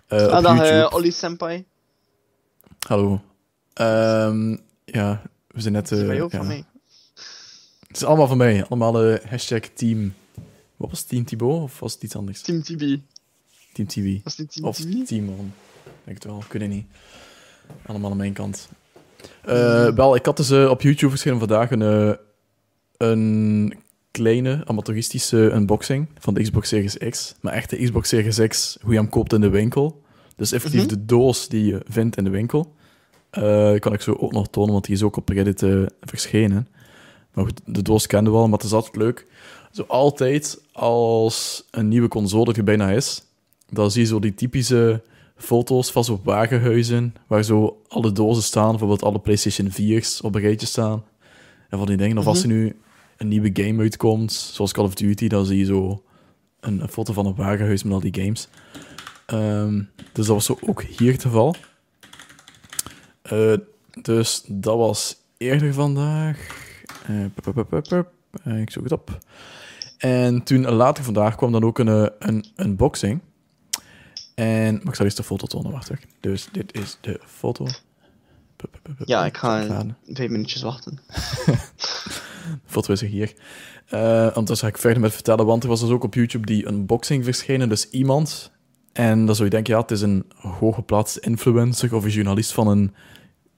[0.10, 1.66] op ah, eh Ollie Senpai.
[2.88, 3.22] Hallo.
[3.74, 5.92] Ehm, ja, we zijn net...
[5.92, 6.38] Is die eh, of ja.
[6.38, 6.66] van mij?
[7.88, 8.66] Het is allemaal van mij.
[8.66, 10.14] Allemaal hashtag team...
[10.76, 11.08] Wat was het?
[11.08, 11.62] Team Thibaut?
[11.62, 12.42] Of was het iets anders?
[12.42, 13.00] Team TB.
[13.74, 14.24] Team TV.
[14.24, 15.06] Was het Team Of TB?
[15.06, 15.54] Team On.
[16.04, 16.44] Denk het wel.
[16.50, 16.86] Het niet.
[17.86, 18.70] Allemaal aan mijn kant.
[19.44, 22.14] Eh, wel, ik had dus eh, op YouTube verschenen vandaag een, eh,
[22.98, 23.74] een
[24.12, 27.36] kleine amateuristische unboxing van de Xbox Series X.
[27.42, 30.02] Maar echt de Xbox Series X, hoe je hem koopt in de winkel.
[30.36, 30.90] Dus effectief Mhm.
[30.90, 32.76] de doos die je vindt in de winkel.
[33.80, 35.66] Kan ik zo ook nog tonen, want die is ook op Reddit
[36.02, 36.68] verschenen.
[37.34, 39.26] Maar goed, de doos kenden we al, maar het is altijd leuk.
[39.72, 43.24] Zo altijd als een nieuwe console er bijna is,
[43.70, 45.02] dan zie je zo die typische
[45.44, 50.42] foto's van zo wagenhuizen, waar zo alle dozen staan, bijvoorbeeld alle PlayStation 4's op een
[50.42, 51.04] rijtje staan.
[51.70, 52.18] En van die dingen.
[52.18, 52.76] Of als er nu
[53.18, 56.04] een nieuwe game uitkomt, zoals Call of Duty, dan zie je zo
[56.60, 58.48] een, een foto van een wagenhuis met al die games.
[59.26, 61.56] Ehm, dus dat was zo ook hier het geval.
[63.22, 63.54] Eh,
[64.02, 66.48] dus dat was eerder vandaag.
[67.06, 68.12] Eh, pup, pup, pup, pup, pup.
[68.44, 69.18] Eh, ik zoek het op.
[69.98, 73.20] En toen later vandaag kwam dan ook een, een unboxing.
[74.36, 76.10] En maar ik zal eerst de foto tonen, wacht even.
[76.20, 77.68] Dus dit is de foto.
[79.06, 81.00] Ja, ik ga vijf minuutjes wachten.
[82.44, 83.34] De foto is er hier.
[83.86, 86.68] Eh ondertussen ga ik verder met vertellen, want er was dus ook op YouTube die
[86.68, 87.70] unboxing verschenen.
[87.70, 88.52] Dus iemand,
[88.94, 92.68] en dan zou je denken, ja, het is een hooggeplaatste influencer of een journalist van
[92.68, 92.94] een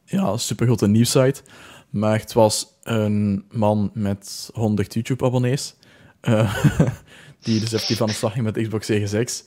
[0.06, 1.42] ja, supergrote nieuwssite.
[1.90, 5.76] Maar het was een man met 100 YouTube-abonnees.
[6.22, 6.56] eh,
[7.44, 9.44] die dus effectief aan de slag ging met Xbox Series X.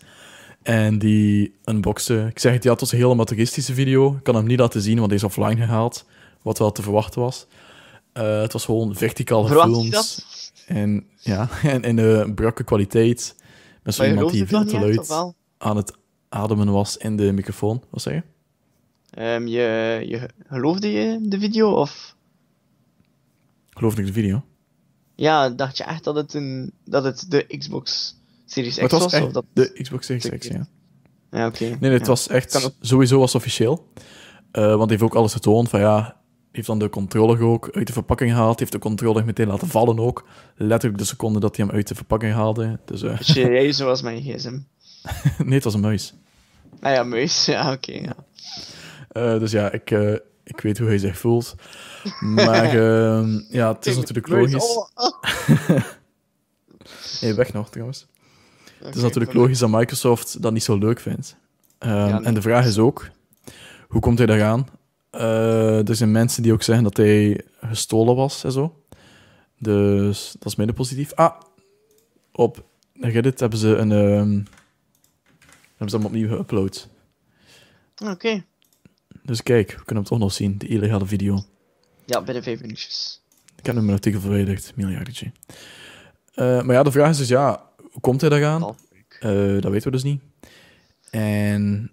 [0.62, 2.26] En die unboxen.
[2.26, 4.14] Ik zeg het, ja, het was een hele amateuristische video.
[4.14, 6.04] Ik kan hem niet laten zien, want hij is offline gehaald.
[6.42, 7.46] Wat wel te verwachten was.
[8.12, 10.24] Eh, het was gewoon verticaal Verwacht dat?
[10.66, 13.36] En ja, en in een brakke kwaliteit.
[13.82, 15.96] Met zo Maar je iemand die veel te luid aan het
[16.28, 17.82] ademen was in de microfoon.
[17.90, 18.22] Wat zeg je?
[19.10, 22.16] Ehm, je, je, geloofde je de video, of...
[23.70, 24.44] Geloofde ik de video?
[25.14, 28.16] Ja, dacht je echt dat het, een, dat het de Xbox
[28.50, 29.20] Series X was was?
[29.22, 29.44] Of dat...
[29.52, 30.66] de Xbox Series X, ja.
[31.30, 31.64] Ja, oké.
[31.64, 32.06] Nee, nee, het Ja.
[32.06, 33.92] was echt sowieso was officieel.
[34.50, 36.16] Eh, want hij heeft ook alles getoond van ja,
[36.52, 39.98] heeft dan de controller ook uit de verpakking gehaald, heeft de controller meteen laten vallen
[39.98, 40.26] ook.
[40.56, 42.78] Letterlijk de seconde dat hij hem uit de verpakking haalde.
[42.84, 44.58] Dus eh, Beetje jij zoals mijn gsm.
[45.44, 46.14] nee, het was een muis.
[46.80, 47.44] Ah ja, muis.
[47.54, 47.92] Ja, oké.
[47.92, 48.14] ja.
[49.08, 50.12] Eh, dus ja, ik, eh,
[50.44, 51.54] ik weet hoe hij zich voelt.
[52.20, 54.86] Maar ehm, ja, het is natuurlijk logisch.
[57.20, 58.06] Hey, weg nog trouwens.
[58.82, 61.36] Het is natuurlijk logisch dat Microsoft dat niet zo leuk vindt.
[61.78, 62.20] Ehm, Ja.
[62.22, 63.08] En de vraag is ook,
[63.88, 64.66] hoe komt hij daaraan?
[65.10, 68.82] Eh er zijn mensen die ook zeggen dat hij gestolen was en zo.
[69.58, 71.12] Dus dat is minder positief.
[71.14, 71.40] Ah,
[72.32, 72.64] op
[73.00, 73.92] Reddit hebben ze een...
[73.92, 74.40] ehm,
[75.76, 76.86] hebben ze hem opnieuw geüpload.
[78.04, 78.44] Oké.
[79.22, 81.44] Dus kijk, we kunnen hem toch nog zien, de illegale video.
[82.04, 83.22] Ja, binnen vijf minuutjes.
[83.56, 85.32] Ik heb nu mijn artikel verwijderd, miljardetje.
[86.34, 87.67] Eh, maar ja, de vraag is dus, ja,
[87.98, 88.60] hoe komt hij daaraan?
[88.60, 89.16] Half week.
[89.20, 90.22] Eh, dat weten we dus niet.
[91.10, 91.90] En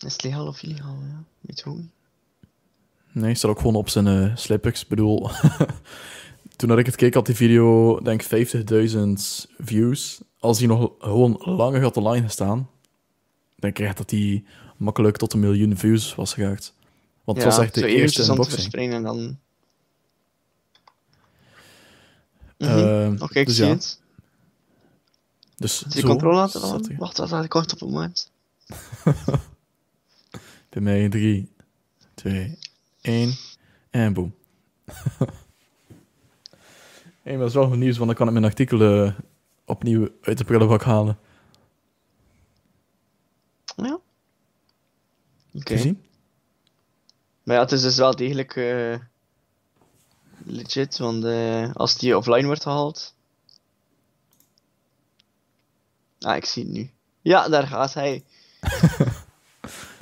[0.00, 0.98] Is het legaal of illegaal?
[1.08, 1.84] Ja, weet je hoe?
[3.12, 4.82] Nee, hij staat ook gewoon op zijn eh slippers.
[4.82, 5.30] Ik bedoel,
[6.56, 8.48] toen dat ik het keek, had die video, denk ik,
[8.90, 8.96] 50.000
[9.58, 10.20] views.
[10.38, 12.70] Als hij nog gewoon langer had online gestaan,
[13.56, 14.44] denk ik echt dat hij
[14.76, 16.74] makkelijk tot een miljoen views was geraakt.
[17.24, 18.54] Want het was echt de eerste aan unboxing.
[18.54, 19.38] verspreiden en dan...
[22.56, 24.00] Eh, Oké, ik dus zie ja, het.
[25.56, 26.86] Dus je zo controle vallen?
[26.86, 26.96] hij.
[26.96, 28.30] Wacht, wacht, ik wacht op het moment.
[30.70, 31.52] Bij mij 3,
[32.14, 32.58] 2,
[33.00, 33.36] 1
[33.90, 34.34] en boom.
[37.22, 39.16] hey, maar dat is wel goed nieuws, want dan kan ik mijn artikelen
[39.64, 41.18] opnieuw uit de prullenbak halen.
[43.76, 43.98] Ja.
[45.54, 45.94] Oké.
[47.42, 48.98] Maar ja, het is dus wel degelijk eh,
[50.44, 53.15] legit, want eh, als die offline wordt gehaald...
[56.26, 56.90] Ah, ik zie het nu.
[57.22, 58.24] Ja, daar gaat hij.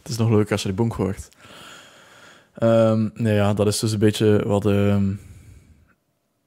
[0.03, 1.29] Het is nog leuk als je de bonk hoort.
[2.55, 4.67] Ehm, nee, ja, dat is dus een beetje wat...
[4.67, 5.15] ehm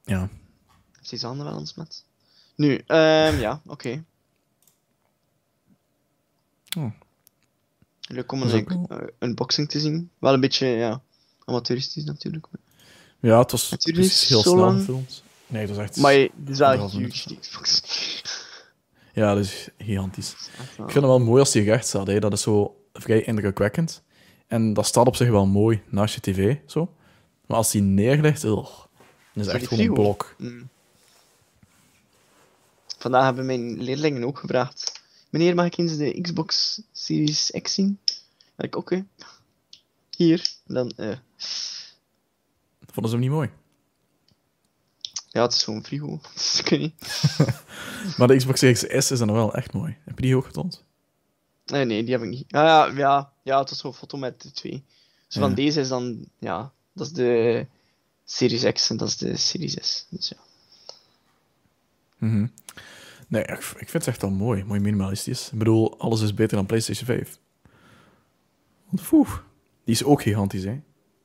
[0.04, 0.30] ja,
[1.02, 2.04] Is die handen wel eens met?
[2.56, 4.04] Nu, ehm ja, oké.
[6.78, 6.92] Oh.
[8.02, 10.12] Leuk om een unboxing te zien.
[10.20, 11.02] Wel een beetje, ja,
[11.46, 12.48] amateuristisch natuurlijk.
[13.20, 14.80] ja het was heel snel lang.
[14.80, 15.24] gefilmd.
[15.48, 15.98] Nee, het was echt...
[15.98, 17.82] Maar het is wel huge, die Xbox.
[19.18, 20.32] Ja, dat is gigantisch.
[20.32, 22.08] Ik vind het wel mooi als die recht staat.
[22.08, 22.20] Hè.
[22.20, 24.04] Dat is zo vrij indrukwekkend.
[24.48, 26.94] En dat staat op zich wel mooi naast je tv, zo.
[27.46, 28.72] Maar als die neerligt, ugh,
[29.34, 30.36] dan is het echt gewoon een blok.
[30.38, 30.70] Mm.
[32.98, 35.02] Vandaag hebben mijn leerlingen ook gevraagd.
[35.30, 38.00] Meneer, mag ik eens de Xbox Series X zien?
[38.56, 39.06] En ik, oké.
[40.16, 40.54] Hier.
[40.68, 41.18] En Dan, eh,
[42.86, 43.50] Vonden ze hem niet mooi.
[45.28, 46.20] Ja, het is gewoon frigo.
[46.34, 46.94] Dus ik weet niet.
[48.18, 49.98] Maar de Xbox Series S is dan wel echt mooi.
[50.06, 50.84] Heb je die ook getoond?
[51.66, 52.54] Nee, nee, die heb ik niet.
[52.54, 54.84] Ah, ja, ja, ja, het was zo'n foto met de twee.
[55.28, 57.66] Zo van deze is dan, ja, dat is de
[58.26, 60.08] Series X en dat is de Series S.
[60.10, 60.38] Dus ja.
[62.18, 62.48] Mhm.
[63.28, 64.64] Nee, ik, ik vind het echt wel mooi.
[64.64, 65.50] Mooi minimalistisch.
[65.52, 67.38] Ik bedoel, alles is beter dan PlayStation 5.
[68.90, 69.30] Want poeh,
[69.84, 70.80] die is ook gigantisch, hè.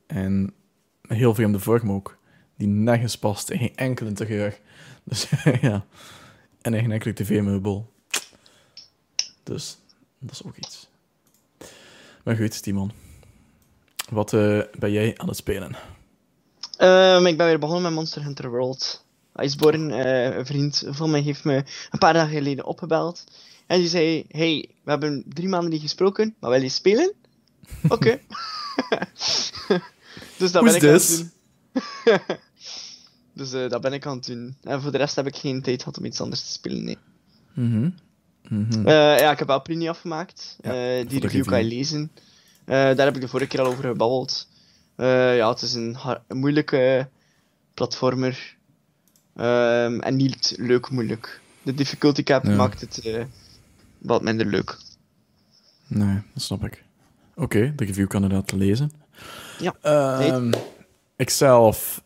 [0.07, 0.53] En
[1.07, 2.17] heel vreemde vorm ook.
[2.63, 4.59] Die nergens past in geen enkele interieur.
[5.03, 5.27] Dus
[5.61, 5.85] ja.
[6.61, 7.91] En in geen enkele tv-meubel.
[9.43, 9.77] Dus,
[10.19, 10.87] dat is ook iets.
[12.23, 12.91] Maar goed, Timon.
[14.09, 15.75] Wat eh, ben jij aan het spelen?
[16.77, 19.05] Ehm, ik ben weer begonnen met Monster Hunter World.
[19.35, 21.55] Iceborne, eh, een vriend van mij, heeft me
[21.91, 23.23] een paar dagen geleden opgebeld.
[23.67, 27.13] En die zei: Hey, we hebben drie maanden niet gesproken, maar wil je spelen?
[27.87, 28.19] Oké.
[30.37, 31.31] dus dat ben ik aan het doen.
[33.33, 34.55] Dus eh, dat ben ik aan het doen.
[34.63, 36.83] En voor de rest heb ik geen tijd gehad om iets anders te spelen.
[36.83, 36.97] Nee.
[37.53, 37.89] Mhm.
[38.49, 38.87] Mhm.
[38.87, 40.57] Eh, ja, ik heb Alpri niet afgemaakt.
[40.61, 42.11] Ja, Eh, die review kan je lezen.
[42.65, 44.47] Daar heb ik de vorige keer al over gebabbeld.
[44.97, 47.09] Ja, het is een, moeilijke
[47.73, 48.55] platformer.
[49.35, 51.41] Ehm, en niet leuk moeilijk.
[51.63, 52.55] De difficulty cap Ja.
[52.55, 53.27] maakt het
[53.97, 54.77] wat minder leuk.
[55.87, 56.83] Nee, dat snap ik.
[57.35, 58.91] Oké, de review kan inderdaad lezen.
[59.59, 60.51] Ja, Ehm,
[61.15, 62.02] ik zelf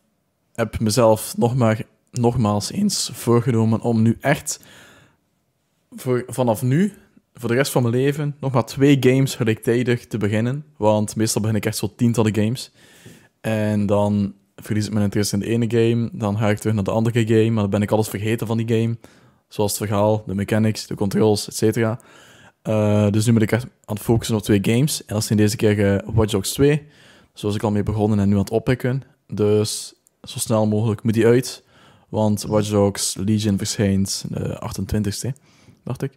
[0.57, 1.81] heb mezelf nog maar,
[2.11, 4.59] nogmaals eens voorgenomen om nu echt
[5.91, 6.93] voor, vanaf nu,
[7.33, 10.65] voor de rest van mijn leven, nog maar twee games gelijktijdig te beginnen.
[10.77, 12.71] Want meestal begin ik echt zo tientallen games.
[13.41, 16.83] En dan verlies ik mijn interesse in de ene game, dan ga ik terug naar
[16.83, 18.97] de andere game, maar dan ben ik alles vergeten van die game.
[19.47, 21.99] Zoals het verhaal, de mechanics, de controls, et cetera.
[22.61, 25.05] Eh, dus nu ben ik echt aan het focussen op twee games.
[25.05, 26.87] En dat zijn deze keer eh, Watch Dogs 2.
[27.33, 29.03] Zoals ik al mee begonnen en nu aan het oppikken.
[29.27, 29.96] Dus
[30.28, 31.63] zo snel mogelijk moet die uit.
[32.09, 35.30] Want Watch Dogs Legion verschijnt de 28ste,
[35.84, 36.11] dacht ik.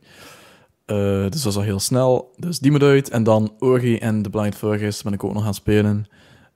[0.85, 0.97] Eh,
[1.31, 2.33] dus dat is al heel snel.
[2.37, 3.11] Dus die moet uit.
[3.11, 6.07] En dan Ori en The Blind Forest ben ik ook nog aan het spelen.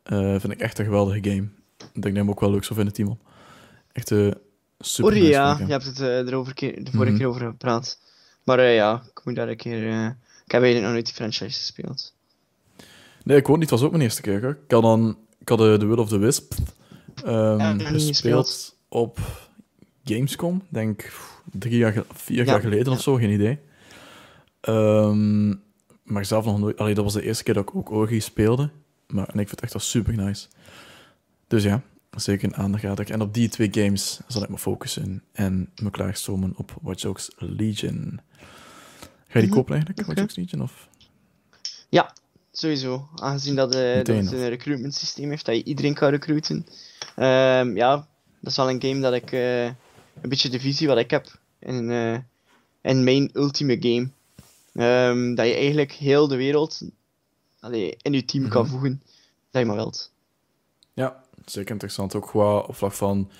[0.02, 1.48] Eh, vind ik echt een geweldige game.
[1.78, 3.18] Ik denk dat hem ook wel leuk zou vinden, Timon.
[3.92, 4.34] Echt een
[4.78, 7.18] super nice ja, je hebt het eh, erover ke- de vorige Mhm.
[7.20, 7.98] keer over gepraat.
[8.44, 9.88] Maar eh, ja, ik moet daar een keer.
[9.90, 10.04] eh,
[10.44, 12.14] ik heb eigenlijk nog nooit die franchise gespeeld.
[13.24, 13.70] Nee, ik ook niet.
[13.70, 14.40] Het was ook mijn eerste keer.
[14.42, 14.58] Hoor.
[14.64, 16.52] Ik had dan ik had de Will of the Wisp
[17.24, 19.18] ehm, Ja, nog niet gespeeld op
[20.04, 20.62] Gamescom.
[20.68, 21.12] Denk
[21.52, 22.92] drie jaar, vier Ja, jaar geleden ja.
[22.92, 23.58] of zo, geen idee.
[24.60, 25.48] Ehm,
[26.02, 26.78] maar zelf nog nooit.
[26.78, 28.70] Allee, dat was de eerste keer dat ik ook Ori speelde.
[29.06, 30.46] Maar en ik vind het echt wel super nice.
[31.46, 31.82] Dus ja,
[32.16, 33.10] zeker een aanrader.
[33.10, 37.30] En op die twee games zal ik me focussen en me klaarstomen op Watch Dogs
[37.36, 38.20] Legion.
[39.28, 40.06] Ga je die Mhm, kopen eigenlijk.
[40.06, 40.62] Watch Dogs Legion?
[40.62, 40.88] Of?
[42.56, 46.66] Sowieso, aangezien dat, dat Meteen, het een recruitment systeem heeft, dat je iedereen kan recruiten.
[47.16, 47.96] Ehm, ja,
[48.40, 51.38] dat is wel een game dat ik, eh, een beetje de visie wat ik heb
[51.58, 52.18] in, eh,
[52.82, 54.08] in mijn ultieme game.
[54.74, 56.80] Ehm, dat je eigenlijk heel de wereld
[57.60, 58.70] allee, in je team kan Mhm.
[58.70, 59.02] voegen,
[59.50, 60.12] dat je maar wilt.
[60.94, 62.14] Ja, zeker interessant.
[62.14, 63.30] Ook qua op vlak van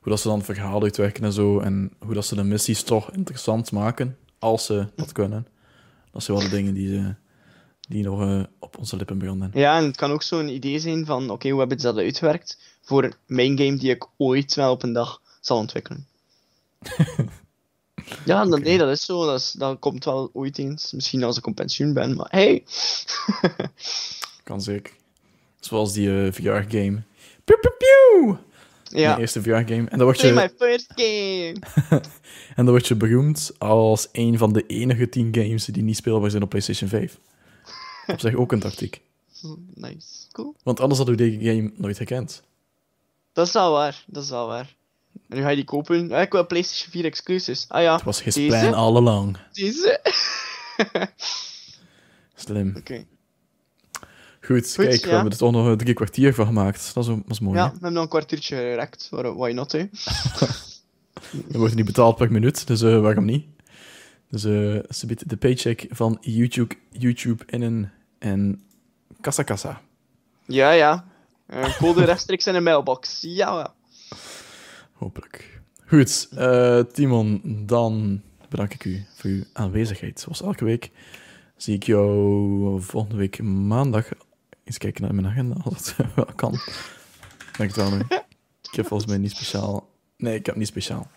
[0.00, 1.58] hoe dat ze dan verhaal uitwerken en zo.
[1.60, 5.46] En hoe dat ze de missies toch interessant maken, als ze dat kunnen.
[6.10, 7.14] Dat zijn wel de dingen die, ze,
[7.88, 9.50] die nog eh, op onze lippen branden.
[9.54, 12.58] Ja, en het kan ook zo'n idee zijn van, oké, hoe hebben ze dat uitgewerkt
[12.82, 16.06] voor mijn game die ik ooit wel op een dag zal ontwikkelen.
[18.24, 19.26] ja, nee, dat is zo.
[19.26, 20.92] Dat, is, dat komt wel ooit eens.
[20.92, 22.64] Misschien als ik op pensioen ben, maar hey.
[24.44, 24.92] Kan zeker.
[25.60, 27.02] Zoals die eh, VR-game.
[27.44, 28.36] Pew, pew, pew!
[28.92, 29.08] ja.
[29.08, 29.88] Mijn eerste VR-game.
[29.88, 31.54] En dan word Play je, my first game.
[32.56, 36.30] en dan word je beroemd als een van de enige tien games die niet speelbaar
[36.30, 37.18] zijn op PlayStation 5.
[38.06, 39.00] Op zich ook een tactiek.
[39.74, 40.06] Nice.
[40.32, 40.54] Cool.
[40.62, 42.42] Want anders hadden we deze game nooit gekend.
[43.32, 44.04] Dat is wel waar.
[44.06, 44.76] Dat is wel waar.
[45.28, 46.08] En nu ga je die kopen.
[46.08, 47.64] Ja, ik wil PlayStation 4 exclusives.
[47.68, 48.48] Ah ja, Het was his Deze?
[48.58, 49.36] plan all along.
[49.52, 50.00] deze.
[52.34, 52.74] Slim.
[52.78, 53.04] Oké.
[54.40, 55.14] Goed, Goed, kijk, we ja.
[55.14, 56.94] hebben er toch nog drie kwartier van gemaakt.
[56.94, 59.08] Dat is, is mooi, Ja, we hebben nog een kwartiertje gerekt.
[59.10, 59.78] Why not, hè?
[61.48, 63.46] We worden niet betaald per minuut, dus eh, waarom niet?
[64.32, 68.62] Dus eh ze biedt de paycheck van YouTube, YouTube innen en
[69.20, 69.80] kassa kassa.
[70.46, 71.04] Ja, ja.
[71.46, 73.20] Een code rechtstreeks in een mailbox.
[73.20, 73.74] Ja, ja.
[74.92, 75.60] Hopelijk.
[75.86, 80.20] Goed, eh, Timon, dan bedank ik u voor uw aanwezigheid.
[80.20, 80.90] Zoals elke week
[81.56, 84.08] zie ik jou volgende week maandag.
[84.64, 86.58] Eens kijken naar mijn agenda, als het wel kan.
[87.56, 87.98] Denk het wel nu.
[88.62, 89.88] Ik heb volgens mij niet speciaal...
[90.16, 91.10] Nee, ik heb niet speciaal.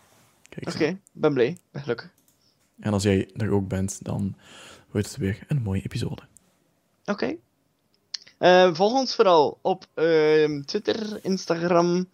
[0.63, 1.57] Oké, ik ben blij.
[1.71, 2.13] Ben gelukkig.
[2.79, 4.35] En als jij er ook bent, dan
[4.91, 6.21] wordt het weer een mooie episode.
[7.05, 7.35] Oké.
[8.37, 12.07] Eh, volg ons vooral op ehm, Twitter, Instagram,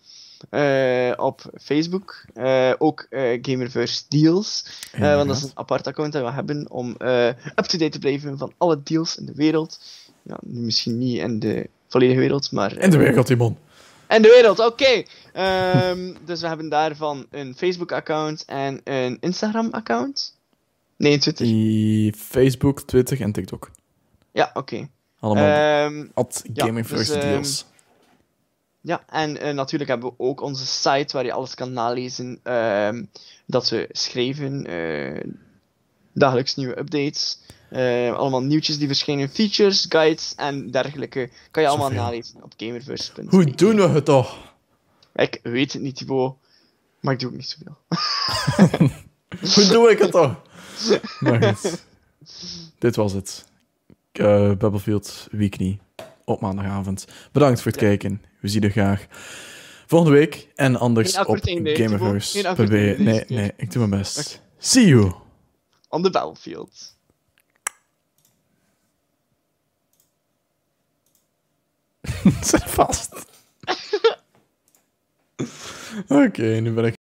[0.49, 2.25] eh, op Facebook.
[2.33, 3.07] eh, ook
[3.41, 4.65] Gamerverse Deals.
[4.97, 8.83] Want dat is een apart account dat we hebben om up-to-date te blijven van alle
[8.83, 9.79] deals in de wereld.
[10.21, 12.77] Ja, nu misschien niet in de volledige wereld, maar...
[12.77, 13.57] En de wereld, Timon.
[14.07, 15.03] En de wereld, oké.
[15.33, 20.39] Ehm, dus we hebben daarvan een Facebook-account en een Instagram-account.
[21.01, 21.45] Nee, Twitter.
[21.45, 23.71] Die Facebook, Twitter en TikTok.
[24.31, 24.89] Ja, oké.
[25.19, 27.65] Allemaal Ehm, at ja, Gaming dus, First ehm, Deals.
[28.81, 32.39] Ja, en eh, natuurlijk hebben we ook onze site waar je alles kan nalezen.
[32.43, 33.03] ehm,
[33.45, 34.65] dat we schrijven.
[34.65, 35.23] eh,
[36.13, 37.39] dagelijks nieuwe updates.
[38.15, 41.29] Allemaal nieuwtjes die verschijnen, features, guides en dergelijke.
[41.51, 43.25] Kan je allemaal nalezen op gamerverse.be.
[43.29, 44.53] Hoe doen we het toch?
[45.15, 46.35] Ik weet het niet, Thibaut.
[46.99, 47.77] Maar ik doe ook niet zoveel.
[49.55, 50.41] Hoe doe ik het toch?
[51.19, 51.83] Maar goed.
[52.79, 53.45] Dit was het.
[54.11, 55.79] Eh Battlefield Weekly
[56.25, 57.07] op maandagavond.
[57.31, 57.87] Bedankt voor het Ja.
[57.87, 58.21] kijken.
[58.39, 59.05] We zien je graag
[59.87, 60.47] volgende week.
[60.55, 62.95] En anders op gamerverse.be.
[62.97, 64.41] Nee, nee, ik doe mijn best.
[64.57, 65.11] See you.
[65.89, 66.95] On the battlefield.
[72.41, 73.09] Zet vast.
[76.07, 76.95] Oké, nu ben ik